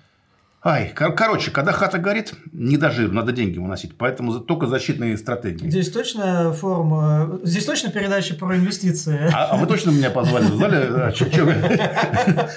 Ай, 0.65 0.93
кор- 0.95 1.13
короче, 1.15 1.51
когда 1.51 1.73
хата 1.73 1.99
горит, 1.99 2.35
не 2.53 2.77
до 2.77 2.91
жиру, 2.93 3.13
надо 3.13 3.33
деньги 3.33 3.59
выносить. 3.59 3.97
Поэтому 3.99 4.39
только 4.39 4.69
защитные 4.69 5.17
стратегии. 5.19 5.69
Здесь 5.69 5.91
точно 5.91 6.53
форма, 6.53 7.41
здесь 7.43 7.65
точно 7.65 7.91
передача 7.91 8.37
про 8.37 8.57
инвестиции. 8.57 9.19
А, 9.35 9.47
а 9.47 9.57
вы 9.57 9.67
точно 9.67 9.91
меня 9.91 10.11
позвали? 10.11 10.45
Знали, 10.45 11.13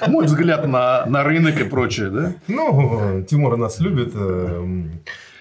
мой 0.07 0.25
взгляд 0.25 0.67
на, 0.67 1.07
на 1.07 1.23
рынок 1.23 1.59
и 1.59 1.63
прочее, 1.63 2.11
да? 2.11 2.33
Ну, 2.47 3.23
Тимур 3.27 3.57
нас 3.57 3.79
любит, 3.79 4.11
э, 4.13 4.83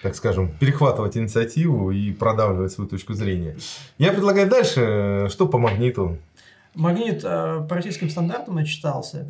так 0.01 0.15
скажем, 0.15 0.49
перехватывать 0.59 1.17
инициативу 1.17 1.91
и 1.91 2.11
продавливать 2.13 2.71
свою 2.71 2.89
точку 2.89 3.13
зрения. 3.13 3.57
Я 3.99 4.11
предлагаю 4.11 4.49
дальше, 4.49 5.27
что 5.29 5.47
по 5.47 5.59
магниту? 5.59 6.17
Магнит 6.73 7.21
э, 7.23 7.65
по 7.69 7.75
российским 7.75 8.09
стандартам 8.09 8.57
отчитался. 8.57 9.27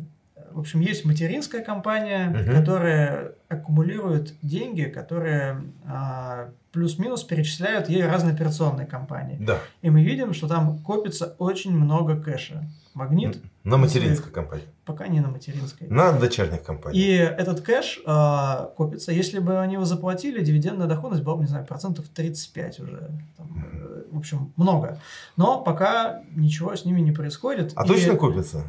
В 0.56 0.60
общем, 0.60 0.80
есть 0.80 1.04
материнская 1.04 1.62
компания, 1.62 2.30
угу. 2.30 2.50
которая 2.50 3.32
аккумулирует 3.50 4.32
деньги, 4.40 4.84
которые 4.84 5.62
а, 5.86 6.48
плюс-минус 6.72 7.24
перечисляют 7.24 7.90
ей 7.90 8.06
разные 8.06 8.32
операционные 8.32 8.86
компании. 8.86 9.36
Да. 9.38 9.58
И 9.82 9.90
мы 9.90 10.02
видим, 10.02 10.32
что 10.32 10.48
там 10.48 10.78
копится 10.78 11.34
очень 11.38 11.76
много 11.76 12.18
кэша. 12.18 12.64
Магнит. 12.94 13.38
На 13.64 13.76
материнской 13.76 14.32
компании. 14.32 14.64
Пока 14.86 15.08
не 15.08 15.20
на 15.20 15.28
материнской. 15.28 15.88
На 15.88 16.12
дочерних 16.12 16.62
компаниях. 16.62 17.04
И 17.04 17.10
этот 17.10 17.60
кэш 17.60 18.00
э, 18.06 18.68
копится. 18.78 19.12
Если 19.12 19.40
бы 19.40 19.60
они 19.60 19.74
его 19.74 19.84
заплатили, 19.84 20.42
дивидендная 20.42 20.86
доходность 20.86 21.22
была 21.22 21.36
бы, 21.36 21.42
не 21.42 21.48
знаю, 21.48 21.66
процентов 21.66 22.08
35 22.08 22.80
уже. 22.80 23.10
Там, 23.36 23.62
э, 23.74 24.04
в 24.10 24.16
общем, 24.16 24.54
много. 24.56 24.98
Но 25.36 25.60
пока 25.60 26.22
ничего 26.34 26.74
с 26.74 26.86
ними 26.86 27.02
не 27.02 27.12
происходит. 27.12 27.74
А 27.76 27.84
и... 27.84 27.88
точно 27.88 28.16
копится? 28.16 28.64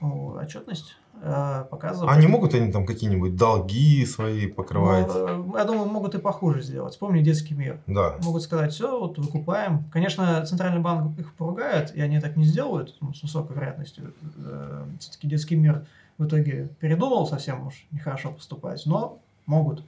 О, 0.00 0.38
отчетность 0.40 0.96
э, 1.20 1.64
показывает. 1.70 2.16
А 2.16 2.20
не 2.20 2.26
могут 2.26 2.54
они 2.54 2.72
там 2.72 2.86
какие-нибудь 2.86 3.36
долги 3.36 4.04
свои 4.06 4.46
покрывать? 4.46 5.08
Ну, 5.08 5.56
я 5.56 5.64
думаю, 5.64 5.88
могут 5.88 6.14
и 6.14 6.18
похуже 6.18 6.62
сделать. 6.62 6.92
Вспомни 6.92 7.22
детский 7.22 7.54
мир. 7.54 7.80
Да. 7.86 8.16
Могут 8.22 8.42
сказать, 8.42 8.72
все, 8.72 8.98
вот 8.98 9.18
выкупаем. 9.18 9.84
Конечно, 9.92 10.44
центральный 10.46 10.80
банк 10.80 11.18
их 11.18 11.34
поругает, 11.34 11.94
и 11.94 12.00
они 12.00 12.20
так 12.20 12.36
не 12.36 12.44
сделают 12.44 12.96
ну, 13.00 13.12
с 13.14 13.22
высокой 13.22 13.56
вероятностью. 13.56 14.12
Э, 14.44 14.84
Все-таки 15.00 15.28
детский 15.28 15.56
мир 15.56 15.86
в 16.18 16.26
итоге 16.26 16.68
передумал 16.80 17.26
совсем 17.26 17.66
уж 17.66 17.86
нехорошо 17.90 18.32
поступать, 18.32 18.82
но 18.86 19.18
могут. 19.46 19.84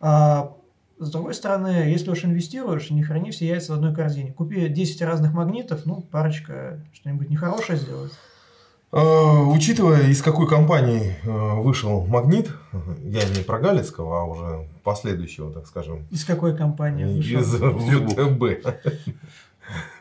А, 0.00 0.54
с 0.98 1.10
другой 1.10 1.34
стороны, 1.34 1.88
если 1.88 2.10
уж 2.10 2.24
инвестируешь, 2.24 2.90
не 2.90 3.02
храни 3.02 3.30
все 3.30 3.46
яйца 3.46 3.72
в 3.72 3.76
одной 3.76 3.94
корзине. 3.94 4.32
Купи 4.32 4.68
10 4.68 5.02
разных 5.02 5.32
магнитов, 5.32 5.86
ну, 5.86 6.00
парочка 6.00 6.80
что-нибудь 6.92 7.30
нехорошее 7.30 7.78
сделать. 7.78 8.12
Э, 8.92 9.42
учитывая, 9.46 10.08
из 10.08 10.20
какой 10.20 10.46
компании 10.46 11.16
э, 11.24 11.54
вышел 11.60 12.04
магнит, 12.06 12.50
я 13.04 13.24
не 13.24 13.42
про 13.42 13.58
Галицкого, 13.58 14.20
а 14.20 14.24
уже 14.24 14.68
последующего, 14.84 15.50
так 15.50 15.66
скажем. 15.66 16.06
Из 16.10 16.26
какой 16.26 16.54
компании 16.54 17.04
вышел? 17.04 17.40
Из 17.40 17.54
ВТБ. 18.12 18.66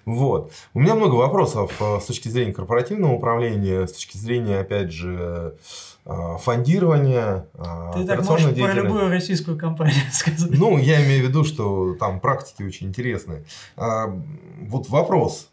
Вот. 0.03 0.51
У 0.73 0.81
меня 0.81 0.95
много 0.95 1.15
вопросов 1.15 1.71
э, 1.79 1.99
с 2.01 2.05
точки 2.05 2.27
зрения 2.27 2.51
корпоративного 2.51 3.13
управления, 3.13 3.87
с 3.87 3.93
точки 3.93 4.17
зрения, 4.17 4.59
опять 4.59 4.91
же, 4.91 5.55
фондирования. 6.03 7.45
Ты 7.93 8.05
так 8.05 8.25
можешь 8.25 8.55
про 8.55 8.73
любую 8.73 9.09
российскую 9.09 9.57
компанию 9.57 10.01
сказать. 10.11 10.49
Ну, 10.51 10.77
я 10.79 11.05
имею 11.05 11.23
в 11.25 11.29
виду, 11.29 11.45
что 11.45 11.93
там 11.93 12.19
практики 12.19 12.63
очень 12.63 12.87
интересные. 12.87 13.45
Вот 13.77 14.89
вопрос 14.89 15.47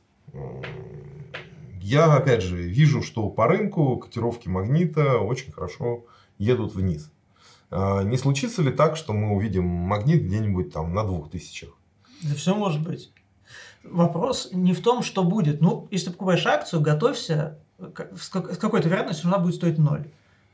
я, 1.89 2.15
опять 2.15 2.43
же, 2.43 2.57
вижу, 2.57 3.03
что 3.03 3.31
по 3.31 3.47
рынку 3.47 3.97
котировки 3.97 4.47
магнита 4.47 5.19
очень 5.19 5.53
хорошо 5.53 6.05
едут 6.37 6.75
вниз. 6.75 7.11
А, 7.71 8.03
не 8.03 8.19
случится 8.19 8.61
ли 8.61 8.71
так, 8.71 8.97
что 8.97 9.15
мы 9.15 9.35
увидим 9.35 9.65
магнит 9.65 10.23
где-нибудь 10.23 10.71
там 10.71 10.93
на 10.93 11.05
двух 11.05 11.31
тысячах? 11.31 11.71
Да 12.23 12.35
все 12.35 12.55
может 12.55 12.83
быть. 12.83 13.11
Вопрос 13.83 14.51
не 14.53 14.75
в 14.75 14.83
том, 14.83 15.03
что 15.03 15.25
будет. 15.25 15.63
Ну, 15.63 15.89
если 15.91 16.07
ты 16.07 16.13
покупаешь 16.13 16.45
акцию, 16.47 16.83
готовься, 16.83 17.59
с 17.79 18.29
какой-то 18.29 18.89
вероятностью 18.89 19.29
она 19.29 19.39
будет 19.39 19.55
стоить 19.55 19.79
ноль. 19.79 20.11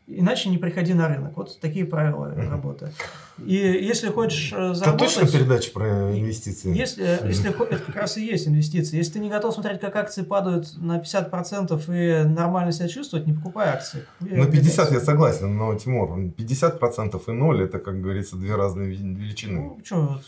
Иначе 0.06 0.50
не 0.50 0.58
приходи 0.58 0.92
на 0.92 1.08
рынок. 1.08 1.34
Вот 1.34 1.58
такие 1.60 1.86
правила 1.86 2.26
mm-hmm. 2.26 2.50
работы. 2.50 2.92
И 3.38 3.54
если 3.54 4.08
хочешь 4.08 4.50
заработать... 4.50 4.86
Это 4.86 4.98
точно 4.98 5.26
передача 5.26 5.72
про 5.72 6.12
инвестиции? 6.18 6.76
Если, 6.76 7.02
если 7.26 7.50
это 7.50 7.78
как 7.78 7.96
раз 7.96 8.18
и 8.18 8.24
есть 8.24 8.46
инвестиции. 8.46 8.98
Если 8.98 9.14
ты 9.14 9.18
не 9.18 9.30
готов 9.30 9.54
смотреть, 9.54 9.80
как 9.80 9.96
акции 9.96 10.22
падают 10.22 10.76
на 10.76 10.98
50% 10.98 11.82
и 11.88 12.28
нормально 12.28 12.72
себя 12.72 12.88
чувствовать, 12.88 13.26
не 13.26 13.32
покупай 13.32 13.68
акции. 13.70 14.04
На 14.20 14.46
50 14.46 14.92
я 14.92 15.00
согласен, 15.00 15.56
но, 15.56 15.74
Тимур, 15.74 16.18
50% 16.18 17.22
и 17.26 17.32
0 17.32 17.62
это, 17.62 17.78
как 17.78 18.00
говорится, 18.02 18.36
две 18.36 18.56
разные 18.56 18.88
величины. 18.88 19.60
Ну, 19.60 19.78
что, 19.82 20.00
вот, 20.02 20.22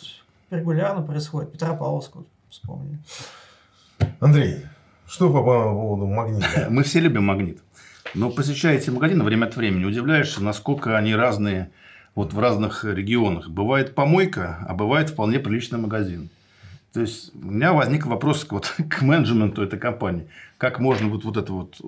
регулярно 0.50 1.02
происходит. 1.02 1.52
Петропавловск, 1.52 2.16
вот, 2.16 2.26
вспомни. 2.48 2.98
Андрей, 4.20 4.64
что 5.06 5.30
по 5.30 5.42
поводу 5.42 6.06
магнита? 6.06 6.66
Мы 6.70 6.82
все 6.82 7.00
любим 7.00 7.24
магнит. 7.24 7.60
Но 8.16 8.30
посещая 8.30 8.78
эти 8.78 8.88
магазины 8.88 9.22
время 9.24 9.44
от 9.44 9.56
времени, 9.56 9.84
удивляешься, 9.84 10.42
насколько 10.42 10.96
они 10.96 11.14
разные 11.14 11.70
вот 12.14 12.32
в 12.32 12.38
разных 12.38 12.82
регионах. 12.82 13.50
Бывает 13.50 13.94
помойка, 13.94 14.64
а 14.66 14.72
бывает 14.72 15.10
вполне 15.10 15.38
приличный 15.38 15.78
магазин. 15.78 16.30
То 16.94 17.02
есть, 17.02 17.30
у 17.34 17.50
меня 17.50 17.74
возник 17.74 18.06
вопрос 18.06 18.46
вот, 18.48 18.74
к 18.88 19.02
менеджменту 19.02 19.62
этой 19.62 19.78
компании. 19.78 20.28
Как 20.56 20.80
можно 20.80 21.08
вот, 21.08 21.24
вот 21.24 21.36
это 21.36 21.52
вот 21.52 21.78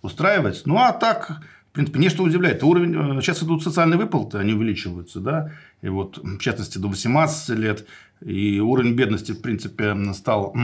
устраивать? 0.00 0.62
Ну, 0.64 0.76
а 0.76 0.92
так, 0.92 1.40
в 1.70 1.72
принципе, 1.72 1.98
не 1.98 2.08
что 2.08 2.22
удивляет. 2.22 2.62
Уровень, 2.62 3.20
сейчас 3.20 3.42
идут 3.42 3.64
социальные 3.64 3.98
выплаты, 3.98 4.38
они 4.38 4.52
увеличиваются, 4.52 5.18
да, 5.18 5.50
и 5.82 5.88
вот, 5.88 6.18
в 6.18 6.38
частности, 6.38 6.78
до 6.78 6.86
18 6.86 7.58
лет, 7.58 7.84
и 8.24 8.60
уровень 8.60 8.94
бедности, 8.94 9.32
в 9.32 9.42
принципе, 9.42 9.96
стал, 10.12 10.54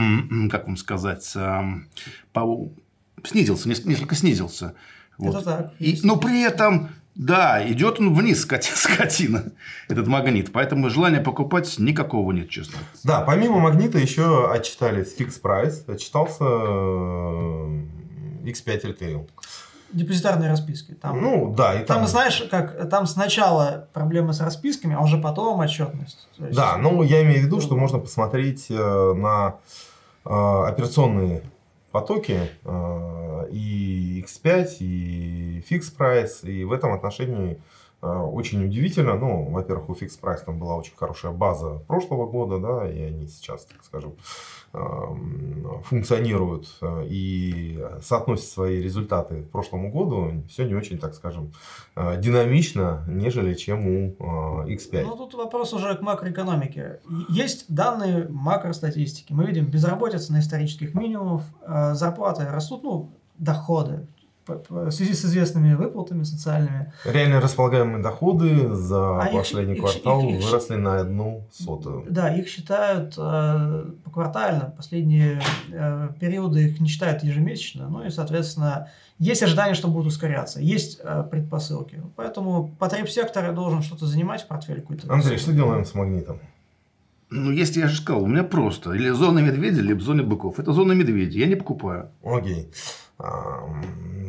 как 0.49 0.67
вам 0.67 0.77
сказать, 0.77 1.25
снизился, 3.25 3.67
несколько 3.67 4.15
снизился. 4.15 4.73
Вот. 5.21 5.35
Это 5.35 5.45
так. 5.45 5.73
И, 5.79 5.99
но 6.03 6.17
при 6.17 6.41
этом, 6.41 6.89
да, 7.15 7.65
идет 7.69 7.99
он 7.99 8.13
вниз, 8.13 8.41
скотина, 8.75 9.51
этот 9.87 10.07
магнит. 10.07 10.51
Поэтому 10.51 10.89
желания 10.89 11.21
покупать 11.21 11.77
никакого 11.77 12.31
нет, 12.31 12.49
честно. 12.49 12.79
Да, 13.03 13.21
помимо 13.21 13.59
магнита 13.59 13.99
еще 13.99 14.51
отчитались 14.51 15.15
фикс 15.15 15.37
прайс, 15.37 15.83
отчитался 15.87 16.43
X5 18.43 18.65
э, 18.65 18.79
Retail. 18.83 19.29
Депозитарные 19.93 20.49
расписки. 20.49 20.93
Там, 20.93 21.21
ну, 21.21 21.53
да. 21.55 21.75
И 21.75 21.85
там, 21.85 21.99
там, 21.99 22.07
знаешь, 22.07 22.43
как 22.49 22.89
там 22.89 23.05
сначала 23.05 23.89
проблемы 23.93 24.33
с 24.33 24.39
расписками, 24.39 24.95
а 24.95 25.01
уже 25.01 25.17
потом 25.17 25.59
отчетность. 25.59 26.29
Есть... 26.37 26.55
Да, 26.55 26.77
ну 26.77 27.03
я 27.03 27.21
имею 27.23 27.41
в 27.41 27.45
виду, 27.45 27.61
что 27.61 27.75
можно 27.75 27.99
посмотреть 27.99 28.67
э, 28.69 29.13
на 29.13 29.55
э, 30.25 30.29
операционные 30.29 31.43
потоки 31.91 32.39
э, 32.63 33.47
и 33.51 34.23
X5, 34.25 34.77
и 34.79 35.63
Fix 35.69 35.95
Price. 35.97 36.49
И 36.49 36.63
в 36.63 36.71
этом 36.71 36.93
отношении 36.93 37.59
очень 38.01 38.65
удивительно. 38.65 39.15
Ну, 39.15 39.49
во-первых, 39.51 39.89
у 39.89 39.93
Fix 39.93 40.19
Price 40.19 40.43
там 40.45 40.59
была 40.59 40.75
очень 40.75 40.95
хорошая 40.95 41.31
база 41.31 41.83
прошлого 41.87 42.25
года, 42.25 42.59
да, 42.59 42.91
и 42.91 43.01
они 43.01 43.27
сейчас, 43.27 43.65
так 43.65 43.83
скажем, 43.83 44.15
Эм, 44.73 45.81
функционируют 45.83 46.77
э, 46.81 47.05
и 47.09 47.77
соотносят 48.01 48.45
свои 48.45 48.81
результаты 48.81 49.41
к 49.43 49.51
прошлому 49.51 49.91
году, 49.91 50.45
все 50.47 50.63
не 50.63 50.75
очень, 50.75 50.97
так 50.97 51.13
скажем, 51.13 51.51
э, 51.97 52.17
динамично, 52.21 53.03
нежели 53.05 53.53
чем 53.53 53.85
у 53.85 54.15
X5. 54.63 54.93
Э, 54.93 55.03
ну, 55.03 55.17
тут 55.17 55.33
вопрос 55.33 55.73
уже 55.73 55.95
к 55.95 56.01
макроэкономике. 56.01 57.01
Есть 57.27 57.65
данные 57.67 58.29
макростатистики. 58.29 59.33
Мы 59.33 59.45
видим 59.45 59.65
безработица 59.65 60.31
на 60.31 60.39
исторических 60.39 60.93
минимумах, 60.93 61.43
зарплаты 61.67 62.45
растут, 62.45 62.83
ну, 62.83 63.09
доходы 63.37 64.07
в 64.47 64.91
связи 64.91 65.13
с 65.13 65.25
известными 65.25 65.73
выплатами 65.73 66.23
социальными. 66.23 66.91
Реально 67.05 67.41
располагаемые 67.41 68.01
доходы 68.01 68.73
за 68.73 69.21
а 69.21 69.25
последний 69.31 69.75
их, 69.75 69.81
квартал 69.81 70.21
их, 70.27 70.43
выросли 70.43 70.75
их, 70.75 70.79
на 70.79 70.99
одну 70.99 71.43
сотую. 71.51 72.05
Да, 72.09 72.33
их 72.33 72.47
считают 72.47 73.15
э, 73.17 73.85
поквартально. 74.03 74.73
Последние 74.75 75.41
э, 75.71 76.09
периоды 76.19 76.67
их 76.67 76.79
не 76.79 76.87
считают 76.87 77.23
ежемесячно. 77.23 77.87
Ну 77.89 78.03
и, 78.03 78.09
соответственно, 78.09 78.89
есть 79.19 79.43
ожидание, 79.43 79.75
что 79.75 79.87
будут 79.87 80.07
ускоряться. 80.07 80.59
Есть 80.59 80.99
э, 81.03 81.23
предпосылки. 81.29 82.01
Поэтому 82.15 82.75
потребсектор 82.79 83.53
должен 83.53 83.83
что-то 83.83 84.05
занимать 84.05 84.43
в 84.43 84.47
портфель 84.47 84.81
какой-то. 84.81 85.11
Андрей, 85.13 85.37
что 85.37 85.53
делаем 85.53 85.85
с 85.85 85.93
магнитом? 85.93 86.39
Ну, 87.29 87.49
если 87.51 87.79
я 87.79 87.87
же 87.87 88.01
сказал, 88.01 88.23
у 88.23 88.27
меня 88.27 88.43
просто. 88.43 88.91
Или 88.91 89.09
зона 89.09 89.39
медведя, 89.39 89.81
либо 89.81 90.01
зона 90.01 90.21
быков. 90.23 90.59
Это 90.59 90.73
зона 90.73 90.91
медведя. 90.91 91.39
Я 91.39 91.47
не 91.47 91.55
покупаю. 91.55 92.09
Окей. 92.23 92.69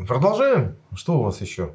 Продолжаем. 0.07 0.77
Что 0.95 1.19
у 1.19 1.23
вас 1.23 1.41
еще, 1.41 1.73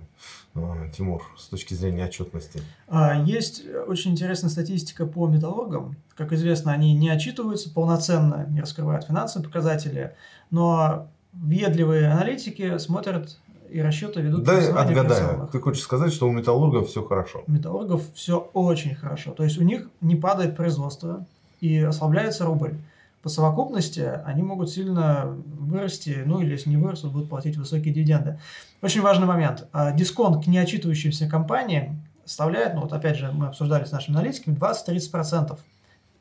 а, 0.53 0.89
Тимур, 0.95 1.23
с 1.37 1.47
точки 1.47 1.73
зрения 1.73 2.05
отчетности? 2.05 2.61
А, 2.87 3.19
есть 3.23 3.63
очень 3.87 4.11
интересная 4.11 4.49
статистика 4.49 5.05
по 5.05 5.27
металлургам. 5.27 5.95
Как 6.15 6.33
известно, 6.33 6.71
они 6.71 6.93
не 6.93 7.09
отчитываются 7.09 7.73
полноценно, 7.73 8.45
не 8.49 8.61
раскрывают 8.61 9.05
финансовые 9.05 9.47
показатели, 9.47 10.15
но 10.51 11.07
въедливые 11.33 12.11
аналитики 12.11 12.77
смотрят 12.77 13.37
и 13.69 13.81
расчеты 13.81 14.21
ведут 14.21 14.43
Да, 14.43 14.81
отгадаю. 14.81 15.49
Ты 15.51 15.59
хочешь 15.59 15.83
сказать, 15.83 16.13
что 16.13 16.27
у 16.27 16.31
металлургов 16.31 16.87
все 16.87 17.03
хорошо? 17.03 17.43
У 17.47 17.51
металлургов 17.51 18.03
все 18.13 18.37
очень 18.53 18.95
хорошо. 18.95 19.31
То 19.31 19.43
есть 19.43 19.57
у 19.57 19.63
них 19.63 19.89
не 20.01 20.15
падает 20.15 20.55
производство 20.55 21.25
и 21.59 21.79
ослабляется 21.79 22.45
рубль. 22.45 22.75
По 23.21 23.29
совокупности 23.29 24.21
они 24.25 24.43
могут 24.43 24.69
сильно 24.69 25.25
вырасти, 25.25 26.23
ну 26.25 26.39
или 26.41 26.51
если 26.51 26.69
не 26.69 26.77
вырастут, 26.77 27.11
будут 27.11 27.29
платить 27.29 27.57
высокие 27.57 27.93
дивиденды. 27.93 28.39
Очень 28.81 29.01
важный 29.01 29.25
момент. 29.25 29.67
А, 29.73 29.91
дисконт 29.91 30.43
к 30.43 30.47
неотчитывающимся 30.47 31.27
компаниям 31.27 32.03
составляет, 32.25 32.75
ну 32.75 32.81
вот 32.81 32.93
опять 32.93 33.17
же 33.17 33.31
мы 33.31 33.47
обсуждали 33.47 33.85
с 33.85 33.91
нашими 33.91 34.17
аналитиками, 34.17 34.55
20-30% 34.55 35.57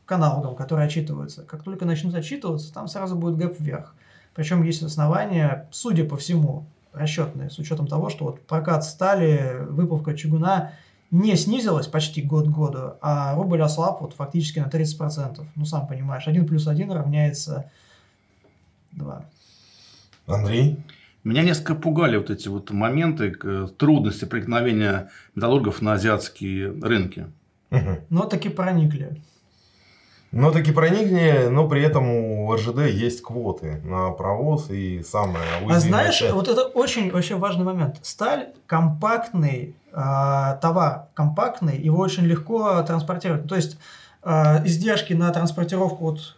к 0.07 0.13
аналогам, 0.13 0.55
которые 0.55 0.87
отчитываются. 0.87 1.43
Как 1.43 1.63
только 1.63 1.85
начнут 1.85 2.15
отчитываться, 2.15 2.73
там 2.73 2.89
сразу 2.89 3.17
будет 3.17 3.37
гэп 3.37 3.61
вверх. 3.61 3.95
Причем 4.35 4.63
есть 4.63 4.83
основания, 4.83 5.69
судя 5.73 6.05
по 6.05 6.17
всему, 6.17 6.67
расчетные, 6.93 7.51
с 7.51 7.59
учетом 7.59 7.87
того, 7.87 8.09
что 8.09 8.25
вот 8.25 8.47
прокат 8.47 8.85
стали, 8.85 9.65
выплавка 9.69 10.15
чугуна 10.15 10.73
не 11.11 11.37
снизилась 11.37 11.87
почти 11.87 12.23
год 12.23 12.47
к 12.47 12.51
году, 12.51 12.95
а 13.01 13.35
рубль 13.35 13.63
ослаб 13.63 14.01
вот 14.01 14.13
фактически 14.15 14.59
на 14.59 14.67
30%. 14.67 15.45
Ну, 15.55 15.65
сам 15.65 15.87
понимаешь, 15.87 16.27
1 16.27 16.47
плюс 16.47 16.67
1 16.67 16.91
равняется 16.91 17.71
2. 18.93 19.25
Андрей? 20.27 20.79
Меня 21.25 21.43
несколько 21.43 21.75
пугали 21.75 22.17
вот 22.17 22.31
эти 22.31 22.49
вот 22.49 22.71
моменты, 22.71 23.33
трудности 23.79 24.25
проникновения 24.25 25.11
металлургов 25.35 25.83
на 25.83 25.95
азиатские 25.95 26.71
рынки. 26.81 27.27
Угу. 27.71 28.05
Но 28.11 28.27
таки 28.27 28.49
проникли. 28.49 29.21
Но 30.33 30.51
таки 30.51 30.73
проникни, 30.73 31.49
но 31.49 31.69
при 31.69 31.83
этом 31.83 32.11
у 32.11 32.53
РЖД 32.53 32.87
есть 32.87 33.23
квоты 33.23 33.81
на 33.85 34.11
провоз 34.11 34.71
и 34.71 35.03
самое 35.03 35.45
А 35.69 35.81
знаешь, 35.81 36.23
вот 36.33 36.49
это 36.49 36.63
очень 36.63 37.11
вообще 37.11 37.37
важный 37.37 37.65
момент. 37.65 37.99
Сталь 38.03 38.49
компактный 38.67 39.77
э, 39.93 40.59
товар, 40.61 41.07
компактный, 41.15 41.81
его 41.81 41.99
очень 41.99 42.25
легко 42.25 42.83
транспортировать. 42.83 43.49
То 43.49 43.57
есть 43.57 43.79
э, 44.23 44.67
издержки 44.67 45.13
на 45.13 45.31
транспортировку 45.31 46.05
вот 46.05 46.37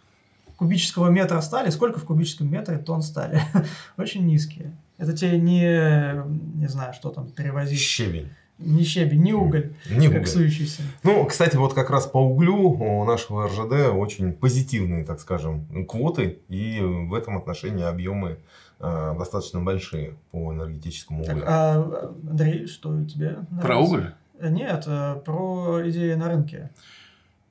кубического 0.55 1.09
метра 1.09 1.39
стали, 1.41 1.69
сколько 1.69 1.99
в 1.99 2.05
кубическом 2.05 2.51
метре 2.51 2.77
тонн 2.77 3.01
стали? 3.01 3.41
очень 3.97 4.25
низкие. 4.25 4.75
Это 4.97 5.15
тебе 5.15 5.39
не, 5.39 6.21
не 6.57 6.67
знаю, 6.67 6.93
что 6.93 7.09
там 7.09 7.29
перевозить. 7.29 7.79
Щебень. 7.79 8.29
Ни 8.59 8.83
щебень, 8.83 9.23
ни 9.23 9.31
уголь, 9.31 9.73
не 9.89 10.09
как 10.09 10.27
сующийся. 10.27 10.81
Ну, 11.03 11.25
кстати, 11.25 11.55
вот 11.55 11.73
как 11.73 11.89
раз 11.89 12.07
по 12.07 12.17
углю 12.17 12.57
у 12.57 13.05
нашего 13.05 13.47
РЖД 13.47 13.93
очень 13.93 14.33
позитивные, 14.33 15.05
так 15.05 15.21
скажем, 15.21 15.65
квоты, 15.87 16.39
и 16.49 16.81
в 16.81 17.13
этом 17.13 17.37
отношении 17.37 17.85
объемы 17.85 18.37
э, 18.79 19.15
достаточно 19.17 19.61
большие 19.61 20.15
по 20.31 20.53
энергетическому 20.53 21.23
углю. 21.23 21.35
Так, 21.35 21.43
а, 21.47 22.13
Андрей, 22.29 22.67
что 22.67 22.89
у 22.89 23.05
тебя? 23.05 23.45
Нравится? 23.49 23.61
Про 23.61 23.77
уголь? 23.77 24.13
Нет, 24.41 24.83
а, 24.87 25.15
про 25.15 25.89
идеи 25.89 26.13
на 26.15 26.27
рынке. 26.27 26.71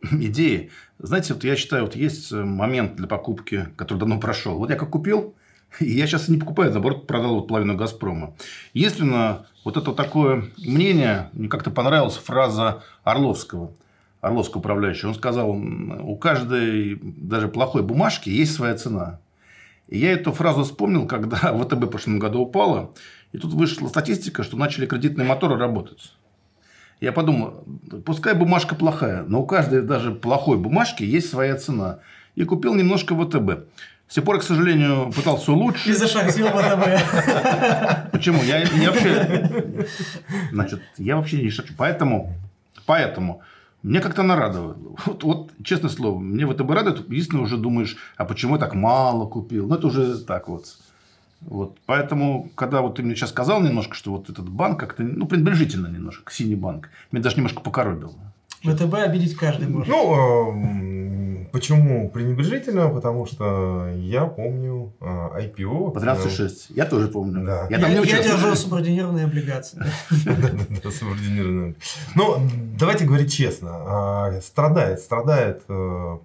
Идеи. 0.11 0.71
Знаете, 0.99 1.35
вот 1.35 1.43
я 1.43 1.57
считаю, 1.57 1.85
вот 1.85 1.97
есть 1.97 2.33
момент 2.33 2.97
для 2.97 3.07
покупки, 3.07 3.69
который 3.77 3.99
давно 3.99 4.21
прошел. 4.21 4.59
Вот 4.59 4.69
я 4.69 4.77
как 4.77 4.91
купил, 4.91 5.35
я 5.81 6.07
сейчас 6.07 6.29
не 6.29 6.39
покупаю, 6.39 6.73
наоборот, 6.73 7.07
продал 7.07 7.37
вот 7.37 7.49
половину 7.49 7.77
«Газпрома». 7.77 8.35
На 8.75 9.47
вот 9.65 9.77
это 9.77 9.93
такое 9.93 10.45
мнение, 10.57 11.31
мне 11.33 11.49
как-то 11.49 11.71
понравилась 11.71 12.17
фраза 12.17 12.83
Орловского, 13.05 13.73
Орловского 14.21 14.61
управляющего. 14.61 15.11
Он 15.11 15.15
сказал, 15.15 15.51
у 15.51 16.17
каждой 16.17 16.99
даже 17.03 17.49
плохой 17.49 17.83
бумажки 17.83 18.31
есть 18.31 18.55
своя 18.55 18.75
цена. 18.77 19.21
И 19.89 19.99
я 19.99 20.13
эту 20.13 20.33
фразу 20.33 20.65
вспомнил, 20.65 21.07
когда 21.07 21.37
ВТБ 21.63 21.85
в 21.85 21.87
прошлом 21.89 22.19
году 22.19 22.41
упала, 22.41 22.93
и 23.33 23.39
тут 23.39 23.53
вышла 23.53 23.89
статистика, 23.89 24.43
что 24.43 24.57
начали 24.57 24.87
кредитные 24.87 25.27
моторы 25.27 25.57
работать. 25.57 26.13
Я 27.01 27.13
подумал, 27.13 27.65
пускай 28.05 28.35
бумажка 28.35 28.75
плохая, 28.75 29.23
но 29.23 29.43
у 29.43 29.47
каждой 29.47 29.83
даже 29.83 30.13
плохой 30.13 30.59
бумажки 30.59 31.05
есть 31.05 31.31
своя 31.31 31.57
цена. 31.57 32.01
И 32.35 32.45
купил 32.45 32.75
немножко 32.75 33.15
ВТБ. 33.15 33.69
С 34.09 34.15
тех 34.15 34.25
пор, 34.25 34.37
я, 34.37 34.41
к 34.41 34.45
сожалению, 34.45 35.13
пытался 35.13 35.53
улучшить. 35.53 35.89
И 35.89 35.93
зашахтил 35.93 36.47
ВТБ. 36.49 38.11
Почему? 38.11 38.43
Я, 38.43 38.63
я 38.63 38.91
вообще... 38.91 39.87
Значит, 40.51 40.81
я 40.97 41.17
вообще 41.17 41.43
не 41.43 41.51
шучу. 41.51 41.75
Поэтому, 41.77 42.33
поэтому 42.87 43.43
мне 43.83 44.01
как-то 44.01 44.23
нарадовало. 44.23 44.77
Вот, 45.05 45.23
вот, 45.25 45.51
честное 45.63 45.91
слово, 45.91 46.19
мне 46.19 46.47
ВТБ 46.47 46.71
радует. 46.71 47.09
Единственное, 47.11 47.45
уже 47.45 47.59
думаешь, 47.59 47.99
а 48.17 48.25
почему 48.25 48.55
я 48.55 48.61
так 48.61 48.75
мало 48.75 49.27
купил? 49.27 49.69
Ну, 49.69 49.75
это 49.75 49.89
уже 49.89 50.19
так 50.19 50.49
вот. 50.49 50.65
Вот. 51.43 51.77
Поэтому, 51.85 52.51
когда 52.55 52.81
вот 52.81 52.97
ты 52.97 53.03
мне 53.03 53.15
сейчас 53.15 53.31
сказал 53.31 53.61
немножко, 53.61 53.95
что 53.95 54.13
вот 54.13 54.31
этот 54.31 54.49
банк 54.49 54.81
как-то, 54.81 55.03
ну, 55.03 55.27
пренебрежительно 55.27 55.87
немножко, 55.87 56.33
синий 56.33 56.57
банк, 56.57 56.89
меня 57.13 57.23
даже 57.23 57.37
немножко 57.37 57.61
покоробило. 57.61 58.15
ВТБ 58.63 58.95
обидеть 58.95 59.37
каждый 59.37 59.69
может. 59.69 59.89
Ну, 59.89 60.15
э, 60.15 61.18
почему 61.53 62.11
пренебрежительно? 62.11 62.89
Потому 62.89 63.27
что 63.27 63.89
я 63.97 64.27
помню 64.27 64.93
э, 65.01 65.05
IPO. 65.05 65.93
По 65.93 65.99
13,6. 65.99 66.51
Я 66.71 66.87
тоже 66.87 67.09
помню. 67.09 67.45
Да. 67.45 67.67
Я, 67.71 67.79
там 67.79 67.91
я, 67.91 68.01
я 68.01 68.23
держу 68.23 68.55
субординированные 68.55 69.25
облигации. 69.25 69.83
Да, 70.83 70.91
субординированные. 70.91 71.75
Ну, 72.15 72.49
давайте 72.79 73.05
говорить 73.05 73.33
честно. 73.33 73.71
А, 73.73 74.41
страдает, 74.41 75.01
страдает 75.01 75.63
э, 75.69 76.19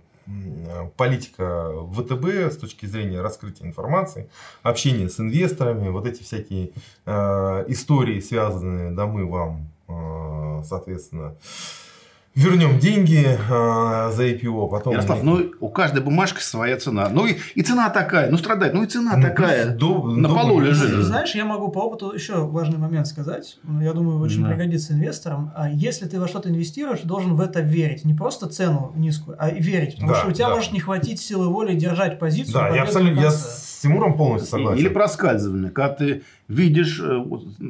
политика 0.98 1.72
ВТБ 1.94 2.54
с 2.54 2.58
точки 2.58 2.86
зрения 2.86 3.22
раскрытия 3.22 3.68
информации, 3.68 4.30
общения 4.62 5.10
с 5.10 5.20
инвесторами, 5.20 5.90
вот 5.90 6.06
эти 6.06 6.24
всякие 6.24 6.72
истории, 7.06 8.22
связанные, 8.22 8.92
да, 8.92 9.06
мы 9.06 9.26
вам, 9.26 9.70
соответственно, 10.64 11.36
вернем 12.36 12.80
деньги 12.80 13.26
э, 13.26 14.12
за 14.12 14.28
IPO, 14.28 14.70
потом... 14.70 14.94
Ярослав, 14.94 15.24
ну 15.24 15.52
у 15.60 15.70
каждой 15.70 16.02
бумажки 16.02 16.42
своя 16.42 16.78
цена. 16.78 17.10
Ну 17.10 17.28
и, 17.28 17.38
и 17.56 17.62
цена 17.62 17.90
такая, 17.90 18.30
ну 18.32 18.38
страдать, 18.38 18.74
ну 18.74 18.84
и 18.84 18.88
цена 18.88 19.18
ну, 19.18 19.24
такая. 19.24 19.68
До, 19.76 20.08
на 20.08 20.28
до, 20.28 20.36
полу 20.36 20.60
лежит. 20.60 20.90
Знаешь, 21.04 21.36
я 21.36 21.46
могу 21.46 21.70
по 21.70 21.80
опыту 21.80 22.12
еще 22.14 22.46
важный 22.46 22.78
момент 22.78 23.08
сказать. 23.08 23.60
Я 23.82 23.94
думаю, 23.94 24.20
очень 24.20 24.44
да. 24.44 24.50
пригодится 24.50 24.94
инвесторам. 24.94 25.52
А 25.56 25.70
если 25.70 26.08
ты 26.08 26.20
во 26.20 26.28
что-то 26.28 26.50
инвестируешь, 26.50 27.02
должен 27.02 27.36
в 27.36 27.42
это 27.42 27.62
верить. 27.62 28.06
Не 28.06 28.14
просто 28.14 28.48
цену 28.48 28.92
низкую, 28.96 29.38
а 29.40 29.50
верить. 29.52 29.96
Потому 29.96 30.14
да, 30.14 30.20
что 30.20 30.30
у 30.30 30.32
тебя 30.32 30.50
да. 30.50 30.56
может 30.56 30.72
не 30.72 30.80
хватить 30.80 31.20
силы 31.20 31.50
воли 31.50 31.76
держать 31.76 32.20
позицию. 32.20 32.54
Да, 32.54 32.70
я 32.70 32.84
абсолютно... 32.84 33.20
Я 33.20 33.32
Тимуром 33.84 34.16
полностью 34.16 34.50
согласен. 34.50 34.80
Или 34.80 34.88
проскальзывание. 34.88 35.70
Когда 35.70 35.94
ты 35.94 36.24
видишь, 36.48 37.02
э, 37.04 37.22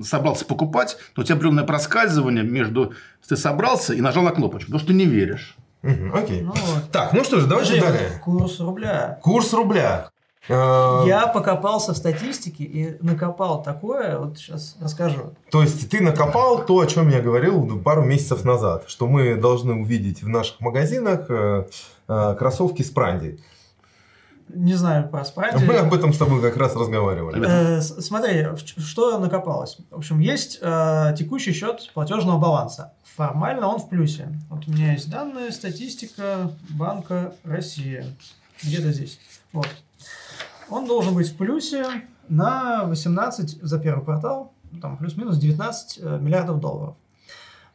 собрался 0.04 0.46
покупать, 0.46 0.96
то 1.16 1.22
у 1.22 1.24
тебя 1.24 1.36
определенное 1.36 1.64
проскальзывание 1.64 2.44
между... 2.44 2.94
Ты 3.28 3.36
собрался 3.36 3.96
и 3.96 4.02
нажал 4.02 4.22
на 4.24 4.30
кнопочку, 4.30 4.68
потому 4.68 4.80
что 4.80 4.90
ты 4.90 4.94
не 4.94 5.06
веришь. 5.06 5.58
Угу, 5.82 6.16
окей. 6.16 6.42
Ну, 6.42 6.52
вот. 6.52 6.92
Так, 6.92 7.14
ну 7.14 7.24
что 7.24 7.40
же, 7.40 7.48
давайте 7.48 7.80
Подожди, 7.80 7.98
далее. 7.98 8.20
Курс 8.24 8.60
рубля. 8.60 9.18
Курс 9.24 9.54
рубля. 9.54 10.12
Э, 10.48 11.02
Я 11.08 11.26
покопался 11.26 11.94
в 11.94 11.98
статистике 11.98 12.64
и 12.64 12.98
накопал 13.02 13.64
такое, 13.64 14.20
вот 14.20 14.38
сейчас 14.38 14.78
расскажу. 14.80 15.34
То 15.50 15.64
есть 15.64 15.90
ты 15.90 16.00
накопал 16.00 16.64
то, 16.64 16.80
о 16.80 16.86
чем 16.86 17.10
я 17.10 17.22
говорил 17.22 17.80
пару 17.80 18.04
месяцев 18.04 18.46
назад, 18.46 18.84
что 18.86 19.08
мы 19.08 19.36
должны 19.36 19.74
увидеть 19.74 20.22
в 20.22 20.30
наших 20.30 20.60
магазинах 20.62 21.26
э, 21.30 21.66
кроссовки 22.08 22.84
с 22.84 22.92
пранди. 22.92 23.40
Не 24.54 24.76
знаю 24.76 25.10
про 25.10 25.26
спради. 25.26 25.64
Мы 25.64 25.76
об 25.78 25.94
этом 25.94 26.14
с 26.14 26.18
тобой 26.18 26.42
как 26.42 26.58
раз 26.58 26.76
разговаривали. 26.76 27.44
Э, 27.46 27.82
смотри, 27.82 28.46
что 28.78 29.18
накопалось. 29.18 29.78
В 29.90 29.98
общем, 29.98 30.20
есть 30.20 30.60
э, 30.62 31.16
текущий 31.18 31.54
счет 31.54 31.92
платежного 31.94 32.38
баланса. 32.40 32.94
Формально 33.04 33.68
он 33.68 33.80
в 33.80 33.90
плюсе. 33.90 34.30
Вот 34.50 34.68
у 34.68 34.72
меня 34.72 34.94
есть 34.94 35.10
данные, 35.10 35.52
статистика 35.52 36.52
Банка 36.70 37.34
России. 37.44 38.06
Где-то 38.62 38.92
здесь. 38.92 39.20
Вот. 39.52 39.68
Он 40.70 40.88
должен 40.88 41.16
быть 41.16 41.30
в 41.30 41.38
плюсе 41.38 41.86
на 42.30 42.86
18 42.86 43.62
за 43.62 43.80
первый 43.80 44.04
квартал, 44.04 44.54
там 44.82 44.98
плюс-минус 44.98 45.38
19 45.38 46.00
э, 46.02 46.20
миллиардов 46.20 46.60
долларов. 46.60 46.96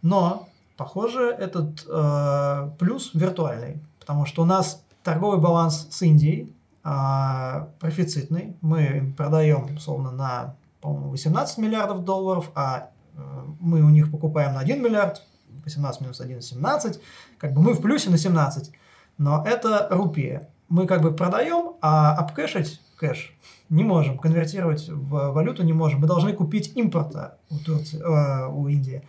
Но, 0.02 0.48
похоже, 0.76 1.34
этот 1.38 1.84
э, 1.88 2.70
плюс 2.78 3.10
виртуальный, 3.14 3.80
потому 4.00 4.26
что 4.26 4.42
у 4.42 4.44
нас 4.44 4.82
торговый 5.02 5.38
баланс 5.38 5.88
с 5.90 6.02
Индией 6.02 6.54
профицитный. 6.82 8.56
Мы 8.60 8.82
им 8.84 9.12
продаем, 9.14 9.76
условно, 9.76 10.10
на, 10.10 10.56
по-моему, 10.80 11.10
18 11.10 11.58
миллиардов 11.58 12.04
долларов, 12.04 12.50
а 12.54 12.90
э, 13.14 13.20
мы 13.60 13.82
у 13.82 13.90
них 13.90 14.10
покупаем 14.10 14.54
на 14.54 14.60
1 14.60 14.82
миллиард, 14.82 15.22
18 15.64 16.00
минус 16.00 16.20
1– 16.20 16.40
17. 16.42 17.00
Как 17.38 17.52
бы 17.52 17.62
мы 17.62 17.74
в 17.74 17.80
плюсе 17.80 18.10
на 18.10 18.18
17. 18.18 18.72
Но 19.18 19.44
это 19.46 19.88
рупия. 19.90 20.48
Мы 20.68 20.86
как 20.86 21.02
бы 21.02 21.12
продаем, 21.12 21.76
а 21.80 22.14
обкэшить 22.14 22.80
кэш 22.96 23.36
не 23.68 23.84
можем, 23.84 24.18
конвертировать 24.18 24.88
в 24.88 25.32
валюту 25.32 25.62
не 25.62 25.72
можем. 25.72 26.00
Мы 26.00 26.06
должны 26.06 26.32
купить 26.32 26.72
импорта 26.76 27.38
у, 27.50 27.58
Турции, 27.58 28.00
э, 28.00 28.48
у 28.48 28.68
Индии. 28.68 29.02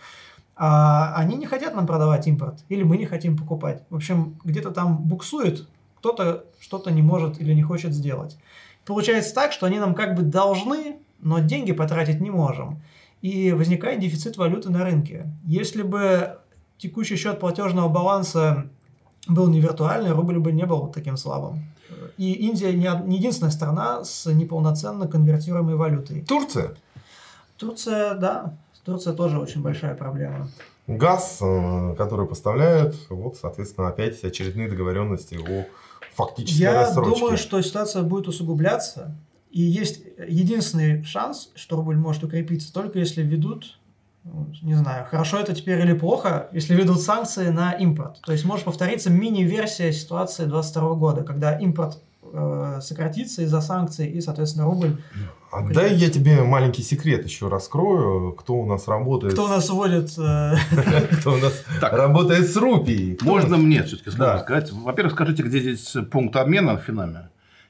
А 0.56 1.14
они 1.16 1.38
не 1.38 1.46
хотят 1.46 1.74
нам 1.74 1.88
продавать 1.88 2.28
импорт, 2.28 2.66
или 2.68 2.84
мы 2.84 2.98
не 2.98 3.06
хотим 3.06 3.38
покупать. 3.38 3.84
В 3.90 3.96
общем, 3.96 4.38
где-то 4.44 4.72
там 4.72 4.98
буксует, 4.98 5.70
кто-то 6.00 6.46
что-то 6.60 6.92
не 6.92 7.02
может 7.02 7.40
или 7.40 7.54
не 7.54 7.64
хочет 7.64 7.94
сделать. 7.94 8.38
Получается 8.86 9.36
так, 9.36 9.52
что 9.52 9.66
они 9.66 9.80
нам 9.80 9.94
как 9.94 10.16
бы 10.16 10.24
должны, 10.24 10.98
но 11.20 11.40
деньги 11.40 11.74
потратить 11.74 12.22
не 12.22 12.30
можем. 12.30 12.82
И 13.22 13.52
возникает 13.52 14.00
дефицит 14.00 14.38
валюты 14.38 14.70
на 14.70 14.84
рынке. 14.84 15.28
Если 15.46 15.84
бы 15.84 16.38
текущий 16.78 17.18
счет 17.18 17.40
платежного 17.40 17.90
баланса 17.90 18.70
был 19.28 19.48
не 19.50 19.60
виртуальный, 19.60 20.12
рубль 20.12 20.40
бы 20.40 20.52
не 20.52 20.66
был 20.66 20.88
таким 20.88 21.18
слабым. 21.18 21.66
И 22.18 22.34
Индия 22.34 22.74
не 22.74 23.18
единственная 23.18 23.52
страна 23.52 24.04
с 24.04 24.26
неполноценно 24.32 25.08
конвертируемой 25.08 25.76
валютой. 25.76 26.22
Турция? 26.22 26.76
Турция, 27.58 28.14
да. 28.16 28.54
Турция 28.86 29.14
тоже 29.14 29.40
очень 29.40 29.62
большая 29.62 29.96
проблема. 29.96 30.50
Газ, 30.88 31.40
э, 31.42 31.96
который 31.98 32.26
поставляют, 32.26 32.96
вот, 33.10 33.38
соответственно, 33.38 33.90
опять 33.90 34.24
очередные 34.24 34.68
договоренности 34.68 35.36
о 35.36 35.66
фактической 36.20 36.62
Я 36.62 36.74
рассрочке. 36.74 37.20
думаю, 37.20 37.38
что 37.38 37.62
ситуация 37.62 38.04
будет 38.04 38.28
усугубляться. 38.28 39.16
И 39.52 39.62
есть 39.62 40.02
единственный 40.28 41.04
шанс, 41.04 41.50
что 41.56 41.78
рубль 41.78 41.96
может 41.98 42.24
укрепиться, 42.24 42.72
только 42.72 43.00
если 43.00 43.24
введут 43.24 43.80
не 44.62 44.76
знаю, 44.76 45.08
хорошо 45.10 45.40
это 45.40 45.56
теперь 45.56 45.80
или 45.80 45.94
плохо, 45.94 46.50
если 46.52 46.76
ведут 46.76 47.02
санкции 47.02 47.48
на 47.48 47.72
импорт. 47.72 48.20
То 48.22 48.32
есть 48.32 48.46
может 48.46 48.66
повториться 48.66 49.10
мини-версия 49.10 49.92
ситуации 49.92 50.46
22 50.46 50.94
года, 50.96 51.24
когда 51.24 51.58
импорт 51.58 52.00
э, 52.32 52.80
сократится 52.82 53.42
из-за 53.44 53.62
санкций 53.62 54.08
и, 54.08 54.22
соответственно, 54.22 54.66
рубль... 54.66 54.98
А 55.52 55.64
дай 55.64 55.96
я 55.96 56.12
тебе 56.12 56.44
маленький 56.44 56.84
секрет 56.84 57.26
еще 57.26 57.48
раскрою, 57.48 58.34
кто 58.34 58.54
у 58.54 58.66
нас 58.66 58.88
работает... 58.88 59.34
Кто 59.34 59.46
у 59.46 59.48
нас 59.48 59.70
вводит... 59.70 60.12
Э, 60.18 60.56
кто 61.20 61.34
у 61.34 61.38
нас 61.38 61.64
работает 61.82 62.50
с 62.50 62.56
рупией. 62.56 63.18
Можно 63.22 63.58
мне 63.58 63.84
все-таки 63.84 64.12
сказать? 64.12 64.72
Во-первых, 64.72 65.14
скажите, 65.14 65.44
где 65.44 65.60
здесь 65.60 65.96
пункт 66.12 66.36
обмена 66.36 66.78
в 66.78 66.82
Финаме? 66.82 67.30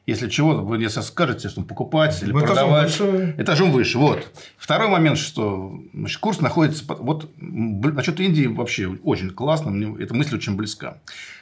Если 0.09 0.27
чего, 0.27 0.55
вы 0.55 0.79
если 0.79 1.01
скажете, 1.01 1.49
что 1.49 1.61
покупать 1.61 2.23
или 2.23 2.31
Мы 2.31 2.41
продавать. 2.41 2.89
Этажом 2.89 3.11
выше. 3.11 3.35
Этажом 3.37 3.71
выше. 3.71 3.97
Вот. 3.99 4.27
Второй 4.57 4.89
момент, 4.89 5.19
что 5.19 5.79
значит, 5.93 6.17
курс 6.17 6.41
находится... 6.41 6.83
Вот 6.87 7.29
насчет 7.37 8.19
Индии 8.19 8.47
вообще 8.47 8.87
очень 9.03 9.29
классно. 9.29 9.69
Мне 9.69 10.03
эта 10.03 10.15
мысль 10.15 10.35
очень 10.35 10.55
близка. 10.55 10.97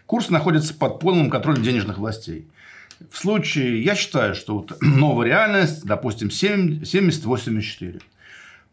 Курс 0.06 0.30
находится 0.30 0.74
под 0.74 1.00
полным 1.00 1.30
контролем 1.30 1.64
денежных 1.64 1.98
властей. 1.98 2.50
В 3.12 3.18
случае, 3.18 3.84
я 3.84 3.96
считаю, 3.96 4.36
что 4.36 4.58
вот 4.58 4.78
новая 4.82 5.28
реальность, 5.28 5.86
допустим, 5.86 6.30
70-84. 6.30 8.02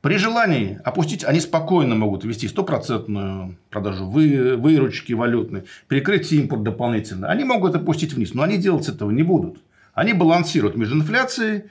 При 0.00 0.18
желании 0.18 0.78
опустить, 0.84 1.24
они 1.24 1.40
спокойно 1.40 1.94
могут 1.94 2.24
ввести 2.24 2.46
стопроцентную 2.46 3.56
продажу 3.70 4.06
вы, 4.06 4.54
выручки 4.56 5.14
валютной, 5.14 5.64
перекрыть 5.88 6.30
импорт 6.32 6.62
дополнительно. 6.62 7.28
Они 7.28 7.44
могут 7.44 7.74
опустить 7.74 8.12
вниз, 8.12 8.34
но 8.34 8.42
они 8.42 8.58
делать 8.58 8.86
этого 8.88 9.10
не 9.10 9.22
будут. 9.22 9.62
Они 9.94 10.12
балансируют 10.12 10.76
между 10.76 10.96
инфляцией, 10.96 11.64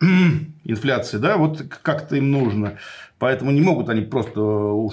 инфляцией, 0.64 1.20
да, 1.20 1.36
вот 1.36 1.66
как-то 1.82 2.16
им 2.16 2.30
нужно. 2.30 2.78
Поэтому 3.18 3.50
не 3.50 3.60
могут 3.60 3.88
они 3.88 4.02
просто, 4.02 4.40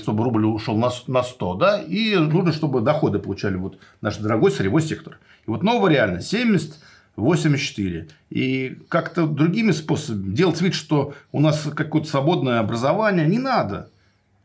чтобы 0.01 0.23
рубль 0.23 0.45
ушел 0.45 0.77
на 0.77 1.23
100, 1.23 1.53
да, 1.55 1.81
и 1.81 2.15
нужно, 2.15 2.51
чтобы 2.51 2.81
доходы 2.81 3.19
получали 3.19 3.55
вот 3.55 3.77
наш 4.01 4.17
дорогой 4.17 4.51
сырьевой 4.51 4.81
сектор. 4.81 5.19
И 5.45 5.49
вот 5.49 5.63
новая 5.63 5.91
реальность 5.91 6.29
70 6.29 6.75
84. 7.15 8.08
И 8.30 8.78
как-то 8.89 9.28
другими 9.28 9.71
способами 9.71 10.34
делать 10.34 10.62
вид, 10.62 10.73
что 10.73 11.13
у 11.32 11.39
нас 11.39 11.67
какое-то 11.76 12.08
свободное 12.08 12.60
образование, 12.60 13.28
не 13.28 13.39
надо. 13.39 13.89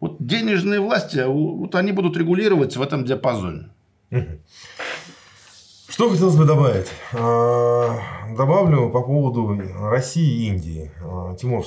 Вот 0.01 0.17
денежные 0.21 0.81
власти, 0.81 1.25
вот 1.27 1.75
они 1.75 1.93
будут 1.93 2.17
регулировать 2.17 2.77
в 2.77 2.83
этом 2.83 3.05
диапазоне. 3.05 3.71
Что 5.99 6.11
хотелось 6.11 6.37
бы 6.37 6.45
добавить? 6.45 6.87
А, 7.13 7.99
добавлю 8.37 8.89
по 8.89 9.03
поводу 9.03 9.61
России 9.81 10.45
и 10.45 10.47
Индии. 10.47 10.93
А, 11.03 11.35
Тимур, 11.35 11.65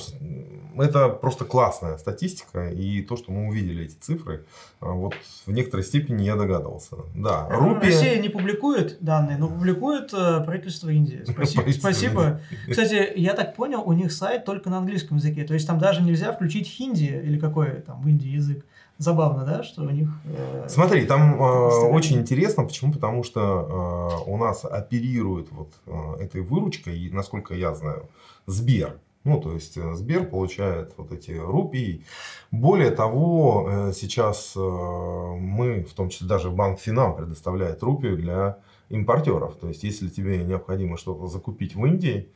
это 0.74 1.10
просто 1.10 1.44
классная 1.44 1.98
статистика, 1.98 2.70
и 2.70 3.02
то, 3.02 3.18
что 3.18 3.30
мы 3.30 3.48
увидели 3.48 3.84
эти 3.84 3.92
цифры, 3.92 4.46
а, 4.80 4.92
вот 4.92 5.12
в 5.44 5.52
некоторой 5.52 5.84
степени 5.84 6.22
я 6.22 6.36
догадывался. 6.36 6.96
Да, 7.14 7.46
э, 7.50 7.58
Рупия... 7.58 7.90
Россия 7.90 8.22
не 8.22 8.30
публикует 8.30 8.96
данные, 9.02 9.36
но 9.36 9.48
публикует 9.48 10.14
э, 10.14 10.42
правительство 10.46 10.88
Индии. 10.88 11.24
Спасибо. 11.30 11.70
Спасибо. 11.70 12.40
Кстати, 12.70 13.12
я 13.14 13.34
так 13.34 13.54
понял, 13.54 13.82
у 13.84 13.92
них 13.92 14.12
сайт 14.12 14.46
только 14.46 14.70
на 14.70 14.78
английском 14.78 15.18
языке, 15.18 15.44
то 15.44 15.52
есть 15.52 15.66
там 15.66 15.78
даже 15.78 16.00
нельзя 16.00 16.32
включить 16.32 16.66
хинди 16.66 17.20
или 17.22 17.38
какой 17.38 17.82
там 17.82 18.00
в 18.00 18.08
Индии 18.08 18.30
язык. 18.30 18.64
Забавно, 19.02 19.44
да, 19.44 19.64
что 19.64 19.82
у 19.82 19.90
них... 19.90 20.08
Э, 20.26 20.66
Смотри, 20.68 21.06
там 21.06 21.34
э, 21.34 21.88
очень 21.90 22.20
интересно, 22.20 22.64
почему? 22.64 22.92
Потому 22.92 23.24
что 23.24 24.20
э, 24.26 24.30
у 24.30 24.36
нас 24.36 24.64
оперирует 24.64 25.50
вот 25.50 25.72
э, 25.86 26.22
этой 26.22 26.40
выручкой, 26.42 26.96
и, 26.96 27.10
насколько 27.10 27.52
я 27.54 27.74
знаю, 27.74 28.08
Сбер. 28.46 29.00
Ну, 29.24 29.40
то 29.40 29.52
есть 29.52 29.76
э, 29.76 29.94
Сбер 29.94 30.26
получает 30.26 30.94
вот 30.96 31.10
эти 31.10 31.32
рупии. 31.32 32.04
Более 32.52 32.92
того, 32.92 33.68
э, 33.68 33.92
сейчас 33.92 34.52
э, 34.54 34.60
мы, 34.60 35.82
в 35.82 35.94
том 35.94 36.08
числе 36.08 36.28
даже 36.28 36.50
Банк 36.50 36.78
Финам 36.78 37.16
предоставляет 37.16 37.82
рупию 37.82 38.16
для 38.16 38.58
импортеров. 38.88 39.56
То 39.56 39.66
есть, 39.66 39.82
если 39.82 40.08
тебе 40.08 40.44
необходимо 40.44 40.96
что-то 40.96 41.26
закупить 41.26 41.74
в 41.74 41.84
Индии, 41.84 42.28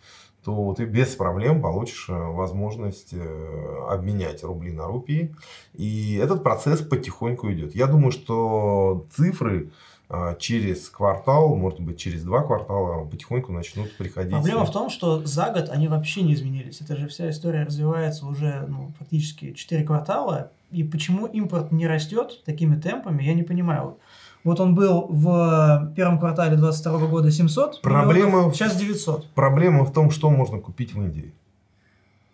то 0.47 0.75
ты 0.75 0.85
без 0.85 1.09
проблем 1.17 1.61
получишь 1.61 2.07
э, 2.09 2.13
возможность 2.13 3.09
э, 3.13 3.87
обменять 3.91 4.45
рубли 4.45 4.71
на 4.71 4.87
рупии. 4.87 5.35
И 5.75 6.21
этот 6.23 6.45
процесс 6.45 6.83
потихоньку 6.83 7.51
идет. 7.53 7.75
Я 7.75 7.89
думаю, 7.89 8.13
что 8.13 9.05
цифры 9.11 9.73
э, 10.09 10.37
через 10.39 10.89
квартал, 10.89 11.57
может 11.57 11.81
быть, 11.81 11.99
через 11.99 12.23
два 12.23 12.45
квартала 12.45 13.05
потихоньку 13.07 13.51
начнут 13.51 13.97
приходить. 13.97 14.35
Проблема 14.35 14.67
в 14.67 14.71
том, 14.71 14.89
что 14.89 15.27
за 15.27 15.51
год 15.51 15.69
они 15.69 15.89
вообще 15.89 16.23
не 16.23 16.35
изменились. 16.35 16.81
Это 16.81 16.95
же 16.95 17.09
вся 17.09 17.29
история 17.29 17.65
развивается 17.65 18.25
уже 18.25 18.67
ну, 18.69 18.93
фактически 19.01 19.53
4 19.53 19.83
квартала. 19.83 20.53
И 20.71 20.85
почему 20.85 21.27
импорт 21.27 21.73
не 21.73 21.89
растет 21.89 22.45
такими 22.45 22.81
темпами, 22.81 23.25
я 23.25 23.35
не 23.35 23.43
понимаю. 23.43 23.99
Вот 24.47 24.61
он 24.61 24.77
был 24.77 25.09
в 25.09 25.93
первом 25.97 26.21
квартале 26.21 26.57
2022 26.57 27.09
года 27.09 27.33
700 27.33 27.83
Проблема, 27.83 28.29
миллионов, 28.29 28.55
сейчас 28.55 28.77
900. 28.77 29.31
Проблема 29.31 29.85
в 29.85 29.93
том, 29.93 30.13
что 30.13 30.31
можно 30.31 30.59
купить 30.59 30.95
в 30.95 31.03
Индии. 31.03 31.33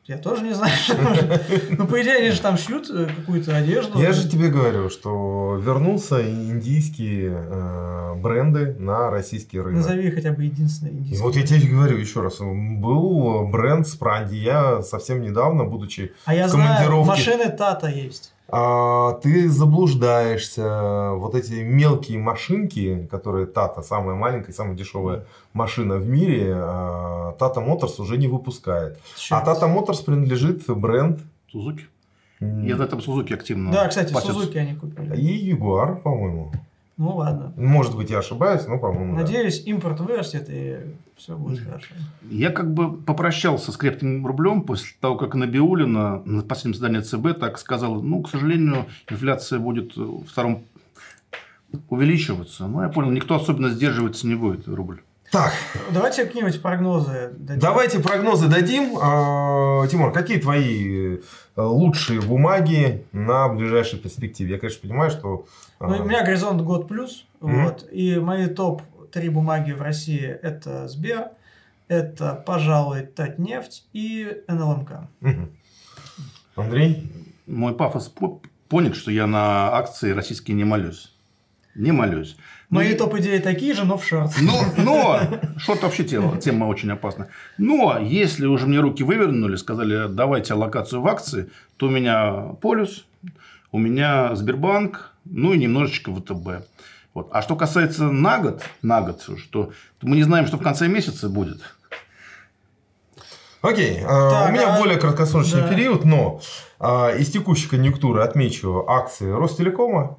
Я 0.04 0.18
тоже 0.18 0.42
не 0.42 0.52
знаю, 0.52 0.76
что 0.76 1.00
можно. 1.00 1.40
Ну, 1.70 1.86
по 1.86 2.02
идее, 2.02 2.16
они 2.16 2.30
же 2.32 2.40
там 2.42 2.58
шьют 2.58 2.90
э, 2.90 3.06
какую-то 3.06 3.56
одежду. 3.56 3.98
Я 3.98 4.12
же 4.12 4.28
тебе 4.28 4.50
говорю, 4.50 4.90
что 4.90 5.58
вернулся 5.58 6.20
индийские 6.20 7.32
э, 7.34 8.14
бренды 8.16 8.76
на 8.78 9.10
российский 9.10 9.58
рынок. 9.58 9.82
Назови 9.82 10.10
хотя 10.10 10.32
бы 10.32 10.44
единственный 10.44 10.90
индийский. 10.90 11.22
Вот 11.22 11.34
я 11.34 11.46
тебе 11.46 11.66
говорю 11.66 11.96
еще 11.96 12.20
раз. 12.20 12.40
Был 12.40 13.46
бренд 13.46 13.88
Спранди. 13.88 14.34
Я 14.34 14.82
совсем 14.82 15.22
недавно, 15.22 15.64
будучи 15.64 16.12
а 16.26 16.34
я 16.34 16.48
в 16.48 16.50
командировке... 16.50 16.86
знаю, 16.88 17.04
машины 17.04 17.56
Тата 17.56 17.88
есть. 17.88 18.34
А, 18.54 19.14
ты 19.14 19.48
заблуждаешься. 19.48 21.12
Вот 21.12 21.34
эти 21.34 21.54
мелкие 21.54 22.18
машинки, 22.18 23.08
которые 23.10 23.46
Тата, 23.46 23.82
самая 23.82 24.14
маленькая, 24.14 24.52
самая 24.52 24.76
дешевая 24.76 25.24
машина 25.54 25.96
в 25.96 26.06
мире, 26.06 26.54
Тата 27.38 27.60
Моторс 27.60 27.98
уже 27.98 28.18
не 28.18 28.28
выпускает. 28.28 29.00
Черт. 29.16 29.42
А 29.42 29.44
Тата 29.44 29.66
Моторс 29.68 30.00
принадлежит 30.00 30.68
бренд 30.68 31.20
Сузуки. 31.50 31.86
Я 32.40 32.76
на 32.76 32.82
этом 32.82 33.00
Сузуки 33.00 33.32
активно. 33.32 33.72
Да, 33.72 33.88
кстати, 33.88 34.12
Сузуки 34.12 34.58
они 34.58 34.74
купили. 34.74 35.16
И 35.16 35.50
Ягуар, 35.50 35.96
по-моему. 35.96 36.52
Ну 37.02 37.16
ладно. 37.16 37.52
Может 37.56 37.96
быть, 37.96 38.10
я 38.10 38.18
ошибаюсь, 38.18 38.64
но, 38.68 38.78
по-моему, 38.78 39.16
Надеюсь, 39.16 39.64
да. 39.64 39.70
импорт 39.72 39.98
вырастет 39.98 40.46
и 40.48 40.76
все 41.16 41.36
будет 41.36 41.58
хорошо. 41.58 41.94
Я 42.30 42.50
как 42.50 42.72
бы 42.72 42.96
попрощался 42.96 43.72
с 43.72 43.76
крепким 43.76 44.24
рублем 44.24 44.62
после 44.62 44.90
того, 45.00 45.16
как 45.16 45.34
Набиулина 45.34 46.22
на 46.24 46.42
последнем 46.42 46.78
задании 46.78 47.00
ЦБ 47.00 47.40
так 47.40 47.58
сказала, 47.58 48.00
ну, 48.00 48.22
к 48.22 48.30
сожалению, 48.30 48.86
инфляция 49.10 49.58
будет 49.58 49.96
в 49.96 50.26
втором 50.26 50.62
увеличиваться. 51.88 52.68
Но 52.68 52.84
я 52.84 52.88
понял, 52.88 53.10
никто 53.10 53.34
особенно 53.34 53.70
сдерживаться 53.70 54.28
не 54.28 54.36
будет, 54.36 54.68
рубль. 54.68 55.02
Так. 55.32 55.54
Давайте 55.90 56.26
какие-нибудь 56.26 56.60
прогнозы 56.60 57.30
дадим. 57.38 57.58
Давайте 57.58 58.00
прогнозы 58.00 58.48
дадим. 58.48 58.98
А, 59.00 59.86
Тимур, 59.88 60.12
какие 60.12 60.38
твои 60.38 61.16
э, 61.16 61.20
лучшие 61.56 62.20
бумаги 62.20 63.06
на 63.12 63.48
ближайшей 63.48 63.98
перспективе? 63.98 64.52
Я, 64.52 64.58
конечно, 64.58 64.86
понимаю, 64.86 65.10
что... 65.10 65.46
А, 65.78 65.86
ну, 65.88 66.02
у 66.02 66.04
меня 66.04 66.22
горизонт 66.22 66.60
год 66.60 66.86
плюс. 66.86 67.24
Mm-hmm. 67.40 67.64
Вот, 67.64 67.88
и 67.90 68.18
мои 68.18 68.46
топ-3 68.46 69.30
бумаги 69.30 69.72
в 69.72 69.80
России– 69.80 70.20
это 70.42 70.86
Сбер, 70.86 71.30
это, 71.88 72.34
пожалуй, 72.34 73.06
Татнефть 73.06 73.86
и 73.94 74.42
НЛМК. 74.48 74.90
Mm-hmm. 75.22 75.48
Андрей? 76.56 77.10
Мой 77.46 77.74
пафос 77.74 78.12
понят, 78.68 78.96
что 78.96 79.10
я 79.10 79.26
на 79.26 79.74
акции 79.78 80.10
российские 80.10 80.58
не 80.58 80.64
молюсь. 80.64 81.10
Не 81.74 81.92
молюсь. 81.92 82.36
Мои 82.68 82.92
ну, 82.92 82.98
топ-идеи 82.98 83.38
такие 83.38 83.74
же, 83.74 83.84
но 83.84 83.96
в 83.96 84.04
шорт. 84.04 84.32
Но, 84.40 84.64
но 84.76 85.20
шорт 85.58 85.82
вообще 85.82 86.04
тема, 86.04 86.38
тема 86.38 86.66
очень 86.66 86.90
опасна. 86.90 87.28
Но 87.58 87.98
если 87.98 88.46
уже 88.46 88.66
мне 88.66 88.80
руки 88.80 89.02
вывернули, 89.02 89.56
сказали, 89.56 90.08
давайте 90.08 90.54
локацию 90.54 91.00
в 91.00 91.06
акции, 91.06 91.50
то 91.76 91.86
у 91.86 91.90
меня 91.90 92.54
полюс, 92.60 93.06
у 93.72 93.78
меня 93.78 94.34
Сбербанк, 94.34 95.12
ну 95.24 95.52
и 95.52 95.58
немножечко 95.58 96.14
ВТБ. 96.14 96.66
Вот. 97.14 97.28
А 97.30 97.42
что 97.42 97.56
касается 97.56 98.04
на 98.04 98.38
год, 98.38 98.62
на 98.82 99.02
год, 99.02 99.22
что 99.38 99.72
мы 100.00 100.16
не 100.16 100.22
знаем, 100.22 100.46
что 100.46 100.56
в 100.56 100.62
конце 100.62 100.88
месяца 100.88 101.28
будет. 101.28 101.60
Окей, 103.60 104.00
а, 104.04 104.30
так, 104.30 104.48
у 104.48 104.52
меня 104.52 104.74
а... 104.74 104.78
более 104.78 104.98
краткосрочный 104.98 105.62
да. 105.62 105.68
период, 105.68 106.04
но 106.04 106.40
а, 106.80 107.10
из 107.10 107.30
текущей 107.30 107.68
конъюнктуры 107.68 108.22
отмечу 108.22 108.84
акции 108.88 109.30
Ростелекома, 109.30 110.18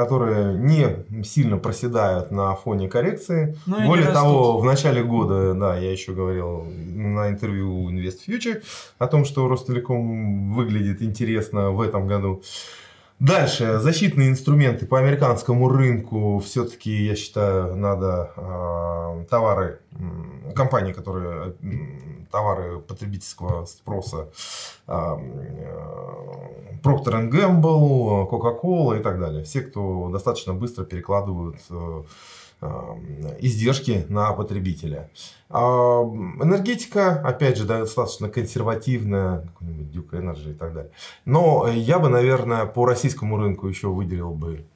которые 0.00 0.54
не 0.54 1.24
сильно 1.24 1.58
проседают 1.58 2.30
на 2.30 2.54
фоне 2.54 2.88
коррекции. 2.88 3.54
Ну, 3.66 3.86
Более 3.86 4.10
того, 4.10 4.58
в 4.58 4.64
начале 4.64 5.02
года, 5.02 5.52
да, 5.52 5.76
я 5.76 5.92
еще 5.92 6.12
говорил 6.12 6.64
на 6.64 7.28
интервью 7.28 7.90
Invest 7.90 8.20
Future 8.26 8.62
о 8.98 9.06
том, 9.06 9.26
что 9.26 9.46
Ростелеком 9.46 10.54
выглядит 10.54 11.02
интересно 11.02 11.70
в 11.70 11.82
этом 11.82 12.06
году. 12.06 12.42
Дальше, 13.20 13.78
защитные 13.80 14.30
инструменты 14.30 14.86
по 14.86 14.98
американскому 14.98 15.68
рынку. 15.68 16.38
Все-таки, 16.38 17.04
я 17.04 17.14
считаю, 17.14 17.76
надо 17.76 18.32
э, 18.34 19.24
товары, 19.28 19.80
э, 19.92 20.52
компании, 20.54 20.94
которые 20.94 21.52
э, 21.62 22.26
товары 22.32 22.78
потребительского 22.78 23.66
спроса, 23.66 24.30
э, 24.86 24.92
Procter 26.82 27.30
Gamble, 27.30 28.26
Coca-Cola 28.26 28.98
и 28.98 29.02
так 29.02 29.20
далее. 29.20 29.44
Все, 29.44 29.60
кто 29.60 30.08
достаточно 30.08 30.54
быстро 30.54 30.84
перекладывают 30.84 31.58
э, 31.68 32.02
издержки 33.38 34.04
на 34.08 34.32
потребителя. 34.32 35.10
А, 35.48 36.02
энергетика, 36.02 37.20
опять 37.20 37.56
же, 37.56 37.64
достаточно 37.64 38.28
консервативная, 38.28 39.42
какой-нибудь 39.42 39.94
Duke 39.94 40.20
Energy 40.20 40.50
и 40.50 40.54
так 40.54 40.74
далее. 40.74 40.92
Но 41.24 41.68
я 41.68 41.98
бы, 41.98 42.08
наверное, 42.08 42.66
по 42.66 42.84
российскому 42.84 43.36
рынку 43.38 43.66
еще 43.66 43.88
выделил 43.88 44.34
бы 44.34 44.66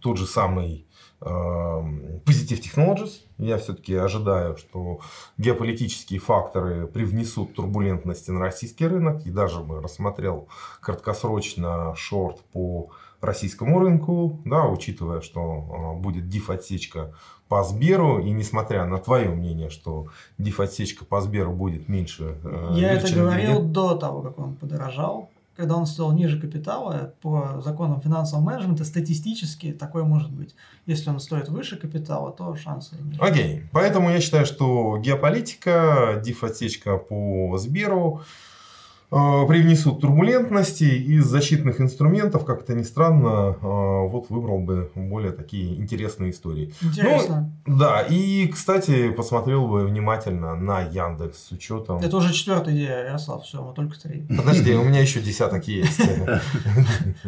тот 0.00 0.18
же 0.18 0.26
самый 0.26 0.86
Positive 1.20 2.60
Technologies. 2.60 3.20
Я 3.38 3.58
все-таки 3.58 3.94
ожидаю, 3.94 4.56
что 4.56 5.00
геополитические 5.38 6.18
факторы 6.18 6.88
привнесут 6.88 7.54
турбулентности 7.54 8.32
на 8.32 8.40
российский 8.40 8.86
рынок. 8.88 9.24
И 9.24 9.30
даже 9.30 9.60
бы 9.60 9.80
рассмотрел 9.80 10.48
краткосрочно 10.80 11.94
шорт 11.94 12.40
по 12.52 12.90
российскому 13.22 13.78
рынку, 13.78 14.40
да, 14.44 14.66
учитывая, 14.66 15.20
что 15.20 15.40
а, 15.40 15.94
будет 15.94 16.28
диф-отсечка 16.28 17.14
по 17.48 17.62
Сберу, 17.62 18.18
и 18.18 18.30
несмотря 18.30 18.84
на 18.84 18.98
твое 18.98 19.30
мнение, 19.30 19.70
что 19.70 20.08
диф-отсечка 20.38 21.04
по 21.04 21.20
Сберу 21.20 21.52
будет 21.52 21.88
меньше... 21.88 22.36
Э, 22.42 22.72
Я 22.74 22.92
это 22.92 23.14
говорил 23.14 23.50
дивиденд. 23.50 23.72
до 23.72 23.94
того, 23.94 24.22
как 24.22 24.38
он 24.38 24.54
подорожал. 24.56 25.30
Когда 25.54 25.76
он 25.76 25.84
стоил 25.84 26.12
ниже 26.12 26.40
капитала, 26.40 27.12
по 27.20 27.60
законам 27.62 28.00
финансового 28.00 28.42
менеджмента 28.42 28.84
статистически 28.84 29.72
такое 29.72 30.02
может 30.02 30.30
быть. 30.32 30.54
Если 30.86 31.10
он 31.10 31.20
стоит 31.20 31.50
выше 31.50 31.76
капитала, 31.76 32.32
то 32.32 32.56
шансы 32.56 32.96
ниже. 33.02 33.20
Окей, 33.20 33.64
поэтому 33.70 34.10
я 34.10 34.20
считаю, 34.20 34.46
что 34.46 34.96
геополитика, 34.96 36.20
диф-отсечка 36.24 36.96
по 36.96 37.58
Сберу, 37.58 38.22
Э, 38.22 38.24
привнесут 39.12 40.00
турбулентности 40.00 40.84
из 40.84 41.26
защитных 41.26 41.82
инструментов, 41.82 42.46
как 42.46 42.62
это 42.62 42.74
ни 42.74 42.82
странно, 42.82 43.56
э, 43.60 44.08
вот 44.08 44.30
выбрал 44.30 44.60
бы 44.60 44.90
более 44.94 45.32
такие 45.32 45.76
интересные 45.76 46.30
истории. 46.30 46.72
Интересно. 46.80 47.52
Ну, 47.66 47.78
да, 47.78 48.00
и, 48.00 48.46
кстати, 48.46 49.10
посмотрел 49.10 49.68
бы 49.68 49.84
внимательно 49.84 50.54
на 50.54 50.80
Яндекс 50.80 51.44
с 51.48 51.52
учетом... 51.52 51.98
Это 51.98 52.16
уже 52.16 52.32
четвертая 52.32 52.74
идея, 52.74 53.04
Ярослав, 53.04 53.44
все, 53.44 53.62
мы 53.62 53.74
только 53.74 54.00
три. 54.00 54.22
Подожди, 54.34 54.74
у 54.74 54.84
меня 54.84 55.00
еще 55.00 55.20
десяток 55.20 55.68
есть. 55.68 56.00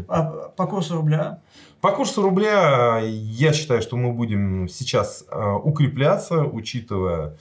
А 0.09 0.23
по 0.57 0.67
курсу 0.67 0.97
рубля? 0.97 1.41
По 1.81 1.93
курсу 1.93 2.23
рубля 2.23 2.99
я 3.01 3.53
считаю, 3.53 3.83
что 3.83 3.97
мы 3.97 4.13
будем 4.13 4.69
сейчас 4.69 5.25
э, 5.31 5.53
укрепляться, 5.63 6.45
учитывая 6.45 7.37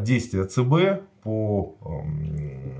действия 0.00 0.44
ЦБ 0.44 1.02
по 1.22 1.74
эм, 1.84 2.77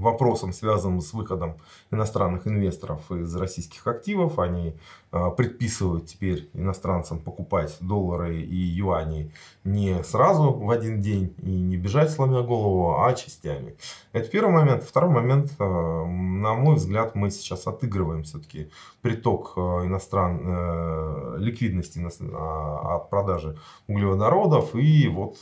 вопросам, 0.00 0.52
связанным 0.52 1.00
с 1.00 1.12
выходом 1.12 1.56
иностранных 1.90 2.46
инвесторов 2.46 3.10
из 3.10 3.34
российских 3.36 3.86
активов. 3.86 4.38
Они 4.38 4.74
а, 5.12 5.30
предписывают 5.30 6.06
теперь 6.06 6.50
иностранцам 6.52 7.20
покупать 7.20 7.76
доллары 7.80 8.40
и 8.40 8.56
юани 8.56 9.32
не 9.64 10.02
сразу 10.04 10.52
в 10.52 10.70
один 10.70 11.00
день 11.00 11.34
и 11.42 11.50
не 11.50 11.76
бежать 11.76 12.10
сломя 12.10 12.42
голову, 12.42 13.02
а 13.02 13.12
частями. 13.14 13.76
Это 14.12 14.28
первый 14.28 14.52
момент. 14.52 14.84
Второй 14.84 15.10
момент, 15.10 15.52
а, 15.58 16.04
на 16.04 16.54
мой 16.54 16.76
взгляд, 16.76 17.14
мы 17.14 17.30
сейчас 17.30 17.66
отыгрываем 17.66 18.24
все-таки 18.24 18.70
приток 19.00 19.52
а, 19.56 19.84
иностран 19.86 20.40
э, 20.44 21.36
ликвидности 21.38 21.98
от 21.98 23.08
продажи 23.10 23.56
углеводородов 23.86 24.74
и 24.74 25.08
вот 25.08 25.38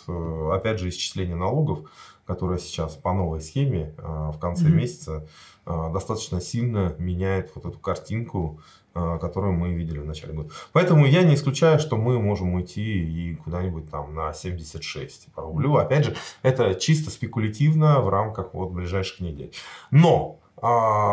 опять 0.52 0.78
же 0.78 0.88
исчисление 0.88 1.36
налогов 1.36 1.80
которая 2.26 2.58
сейчас 2.58 2.96
по 2.96 3.12
новой 3.12 3.40
схеме 3.40 3.94
а, 3.98 4.32
в 4.32 4.38
конце 4.38 4.66
mm-hmm. 4.66 4.70
месяца 4.70 5.26
а, 5.66 5.90
достаточно 5.90 6.40
сильно 6.40 6.94
меняет 6.98 7.52
вот 7.54 7.66
эту 7.66 7.78
картинку, 7.78 8.60
а, 8.94 9.18
которую 9.18 9.54
мы 9.54 9.74
видели 9.74 9.98
в 9.98 10.06
начале 10.06 10.32
года. 10.32 10.50
Поэтому 10.72 11.06
я 11.06 11.22
не 11.22 11.34
исключаю, 11.34 11.78
что 11.78 11.96
мы 11.96 12.20
можем 12.20 12.54
уйти 12.54 12.82
и 12.82 13.34
куда-нибудь 13.34 13.90
там 13.90 14.14
на 14.14 14.32
76 14.32 15.32
по 15.34 15.42
рублю. 15.42 15.76
Опять 15.76 16.06
же, 16.06 16.16
это 16.42 16.74
чисто 16.74 17.10
спекулятивно 17.10 18.00
в 18.00 18.08
рамках 18.08 18.54
вот 18.54 18.70
ближайших 18.70 19.20
недель. 19.20 19.52
Но 19.90 20.40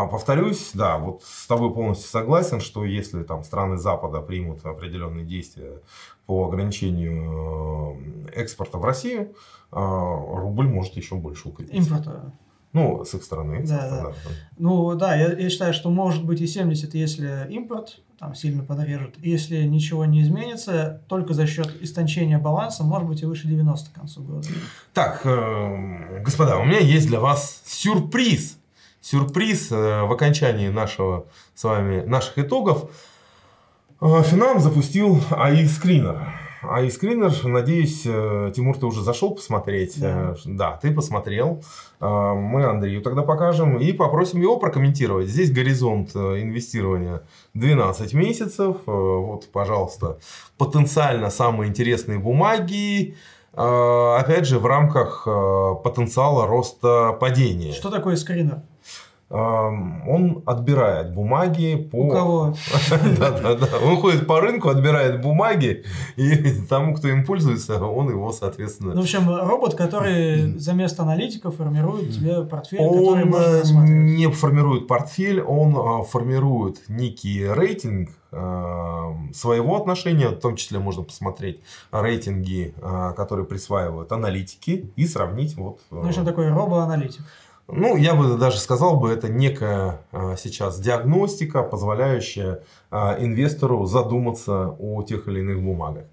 повторюсь, 0.07 0.71
да, 0.73 0.97
вот 0.97 1.23
с 1.23 1.45
тобой 1.47 1.73
полностью 1.73 2.09
согласен, 2.09 2.61
что 2.61 2.85
если 2.85 3.23
там 3.23 3.43
страны 3.43 3.77
Запада 3.77 4.21
примут 4.21 4.65
определенные 4.65 5.25
действия 5.25 5.81
по 6.25 6.47
ограничению 6.47 7.97
э, 8.33 8.41
экспорта 8.41 8.77
в 8.77 8.85
Россию, 8.85 9.35
а, 9.71 10.15
рубль 10.37 10.67
может 10.67 10.95
еще 10.95 11.15
больше 11.15 11.49
укрепиться. 11.49 11.77
Импорта. 11.77 12.33
Ну, 12.73 13.03
с 13.03 13.13
их 13.13 13.23
стороны. 13.23 13.65
Да, 13.67 13.89
да. 13.89 14.03
да. 14.03 14.13
Ну, 14.57 14.95
да, 14.95 15.15
я, 15.15 15.33
я 15.33 15.49
считаю, 15.49 15.73
что 15.73 15.89
может 15.89 16.23
быть 16.23 16.39
и 16.39 16.47
70, 16.47 16.93
если 16.93 17.45
импорт 17.49 17.99
там 18.17 18.35
сильно 18.35 18.63
подрежет. 18.63 19.15
Если 19.17 19.63
ничего 19.63 20.05
не 20.05 20.21
изменится, 20.21 21.01
только 21.09 21.33
за 21.33 21.47
счет 21.47 21.69
истончения 21.81 22.37
баланса, 22.37 22.83
может 22.83 23.09
быть 23.09 23.21
и 23.23 23.25
выше 23.25 23.47
90 23.47 23.89
к 23.89 23.93
концу 23.93 24.21
года. 24.21 24.47
Так, 24.93 25.25
э, 25.25 26.21
господа, 26.23 26.59
у 26.59 26.63
меня 26.63 26.79
есть 26.79 27.07
для 27.07 27.19
вас 27.19 27.61
сюрприз. 27.65 28.60
Сюрприз 29.01 29.71
э, 29.71 30.03
в 30.03 30.11
окончании 30.11 30.69
нашего 30.69 31.25
с 31.55 31.63
вами 31.63 32.01
наших 32.01 32.37
итогов. 32.37 32.89
Э, 33.99 34.21
Финам 34.23 34.59
запустил 34.59 35.17
AI 35.31 35.63
Screener. 35.63 36.19
Из 36.85 36.93
скринер, 36.93 37.33
надеюсь, 37.43 38.03
э, 38.05 38.51
Тимур, 38.55 38.77
ты 38.77 38.85
уже 38.85 39.01
зашел 39.01 39.33
посмотреть. 39.33 39.99
Да, 39.99 40.35
да 40.45 40.77
ты 40.79 40.91
посмотрел. 40.91 41.63
Мы 41.99 42.63
Андрею 42.63 43.01
тогда 43.01 43.23
покажем 43.23 43.79
и 43.79 43.91
попросим 43.91 44.41
его 44.41 44.57
прокомментировать. 44.57 45.27
Здесь 45.27 45.51
горизонт 45.51 46.15
инвестирования 46.15 47.23
12 47.55 48.13
месяцев. 48.13 48.77
Вот, 48.85 49.51
пожалуйста, 49.51 50.19
потенциально 50.59 51.31
самые 51.31 51.69
интересные 51.69 52.19
бумаги. 52.19 53.15
Опять 53.53 54.45
же, 54.45 54.59
в 54.59 54.65
рамках 54.67 55.23
потенциала 55.83 56.45
роста 56.45 57.17
падения. 57.19 57.73
Что 57.73 57.89
такое 57.89 58.15
скринер? 58.17 58.61
Он 59.31 60.43
отбирает 60.45 61.13
бумаги 61.13 61.75
по... 61.91 61.95
У 61.95 62.09
кого? 62.09 62.55
да, 63.19 63.31
да, 63.31 63.55
да. 63.55 63.67
Он 63.83 63.97
ходит 63.97 64.27
по 64.27 64.41
рынку, 64.41 64.69
отбирает 64.69 65.21
бумаги, 65.21 65.83
и 66.17 66.35
тому, 66.69 66.93
кто 66.95 67.07
им 67.07 67.25
пользуется, 67.25 67.83
он 67.83 68.09
его, 68.09 68.31
соответственно... 68.33 68.93
Ну, 68.93 69.01
в 69.01 69.03
общем, 69.03 69.29
робот, 69.29 69.75
который 69.75 70.57
за 70.57 70.73
место 70.73 71.03
аналитика 71.03 71.51
формирует 71.51 72.13
тебе 72.13 72.43
портфель, 72.43 72.79
который 72.79 73.25
можно 73.25 73.59
рассматривать. 73.59 74.17
не 74.17 74.31
формирует 74.31 74.87
портфель, 74.87 75.41
он 75.41 75.75
а, 75.77 76.03
формирует 76.03 76.81
некий 76.89 77.47
рейтинг 77.47 78.09
а, 78.31 79.15
своего 79.33 79.77
отношения, 79.77 80.29
в 80.29 80.39
том 80.39 80.55
числе 80.55 80.79
можно 80.79 81.03
посмотреть 81.03 81.61
рейтинги, 81.91 82.73
а, 82.81 83.13
которые 83.13 83.45
присваивают 83.45 84.11
аналитики, 84.11 84.91
и 84.95 85.05
сравнить 85.05 85.55
вот... 85.55 85.79
Ну, 85.89 86.11
что 86.11 86.23
такое 86.23 86.53
робоаналитик? 86.53 87.21
Ну, 87.73 87.95
я 87.97 88.15
бы 88.15 88.37
даже 88.37 88.59
сказал 88.59 88.97
бы, 88.97 89.09
это 89.09 89.29
некая 89.29 90.01
а, 90.11 90.35
сейчас 90.35 90.79
диагностика, 90.79 91.63
позволяющая 91.63 92.63
а, 92.89 93.17
инвестору 93.19 93.85
задуматься 93.85 94.75
о 94.79 95.03
тех 95.03 95.27
или 95.27 95.39
иных 95.39 95.61
бумагах. 95.61 96.03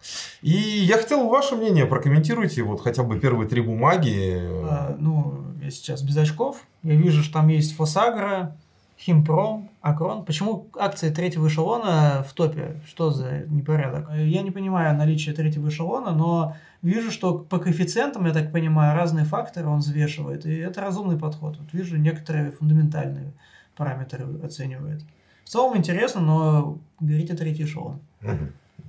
И 0.42 0.50
я 0.50 0.96
хотел 0.98 1.28
ваше 1.28 1.56
мнение, 1.56 1.86
прокомментируйте 1.86 2.62
вот 2.62 2.80
хотя 2.80 3.02
бы 3.02 3.18
первые 3.18 3.48
три 3.48 3.60
бумаги. 3.60 4.40
А, 4.68 4.96
ну, 4.98 5.34
я 5.62 5.70
сейчас 5.70 6.02
без 6.02 6.16
очков. 6.16 6.58
Я 6.82 6.94
вижу, 6.94 7.22
что 7.22 7.34
там 7.34 7.48
есть 7.48 7.76
Фосагра, 7.76 8.56
Химпром, 8.98 9.70
Акрон. 9.80 10.24
Почему 10.24 10.68
акции 10.76 11.10
третьего 11.10 11.46
эшелона 11.46 12.24
в 12.28 12.32
топе? 12.32 12.80
Что 12.86 13.10
за 13.10 13.44
непорядок? 13.46 14.10
Я 14.12 14.42
не 14.42 14.50
понимаю 14.50 14.96
наличие 14.96 15.34
третьего 15.34 15.68
эшелона, 15.68 16.10
но 16.10 16.56
вижу, 16.82 17.12
что 17.12 17.38
по 17.38 17.58
коэффициентам, 17.58 18.26
я 18.26 18.32
так 18.32 18.50
понимаю, 18.50 18.96
разные 18.96 19.24
факторы 19.24 19.68
он 19.68 19.78
взвешивает, 19.78 20.46
и 20.46 20.54
это 20.56 20.80
разумный 20.80 21.16
подход. 21.16 21.56
Вот 21.58 21.72
вижу 21.72 21.96
некоторые 21.96 22.50
фундаментальные 22.50 23.32
параметры 23.76 24.26
оценивает. 24.42 25.02
В 25.44 25.48
целом 25.48 25.76
интересно, 25.76 26.20
но 26.20 26.78
берите 26.98 27.34
третий 27.34 27.64
эшелон. 27.64 28.00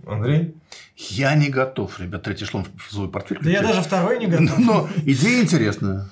Андрей? 0.07 0.55
Я 0.97 1.35
не 1.35 1.49
готов, 1.49 1.99
ребят, 1.99 2.23
третий 2.23 2.45
эшелон 2.45 2.65
в 2.77 2.91
свой 2.91 3.09
портфель. 3.09 3.37
Да 3.43 3.49
я 3.51 3.61
даже 3.61 3.81
второй 3.81 4.17
не 4.17 4.25
готов. 4.25 4.57
Но 4.57 4.89
идея 5.05 5.43
интересная. 5.43 6.07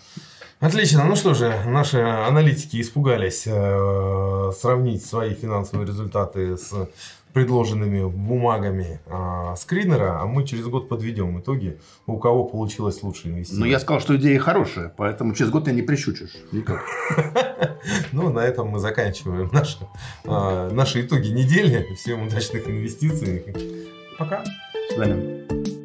Отлично. 0.60 1.04
Ну 1.06 1.16
что 1.16 1.34
же, 1.34 1.54
наши 1.66 2.00
аналитики 2.00 2.82
испугались 2.82 3.44
э, 3.46 4.52
сравнить 4.60 5.06
свои 5.06 5.36
финансовые 5.36 5.88
результаты 5.88 6.58
с 6.58 6.74
предложенными 7.34 8.04
бумагами 8.10 9.00
э, 9.06 9.56
скринера, 9.58 10.20
а 10.20 10.26
мы 10.26 10.44
через 10.44 10.66
год 10.66 10.90
подведем 10.90 11.40
итоги, 11.40 11.80
у 12.08 12.18
кого 12.18 12.46
получилось 12.46 13.04
лучше 13.04 13.28
инвестировать. 13.28 13.60
Но 13.60 13.66
я 13.68 13.80
сказал, 13.80 14.02
что 14.02 14.16
идея 14.16 14.40
хорошая, 14.40 14.92
поэтому 14.98 15.36
через 15.36 15.52
год 15.52 15.66
ты 15.66 15.72
не 15.72 15.84
прищучишь. 15.84 16.36
Никак. 16.52 16.84
Ну, 18.12 18.30
на 18.30 18.40
этом 18.40 18.68
мы 18.70 18.80
заканчиваем 18.80 19.50
наши, 19.54 19.78
э, 20.26 20.70
наши 20.74 21.02
итоги 21.02 21.30
недели. 21.30 21.88
Всем 21.96 22.28
удачных 22.28 22.68
инвестиций. 22.68 23.46
Пока. 24.18 24.44
До 24.90 24.96
свидания. 24.96 25.77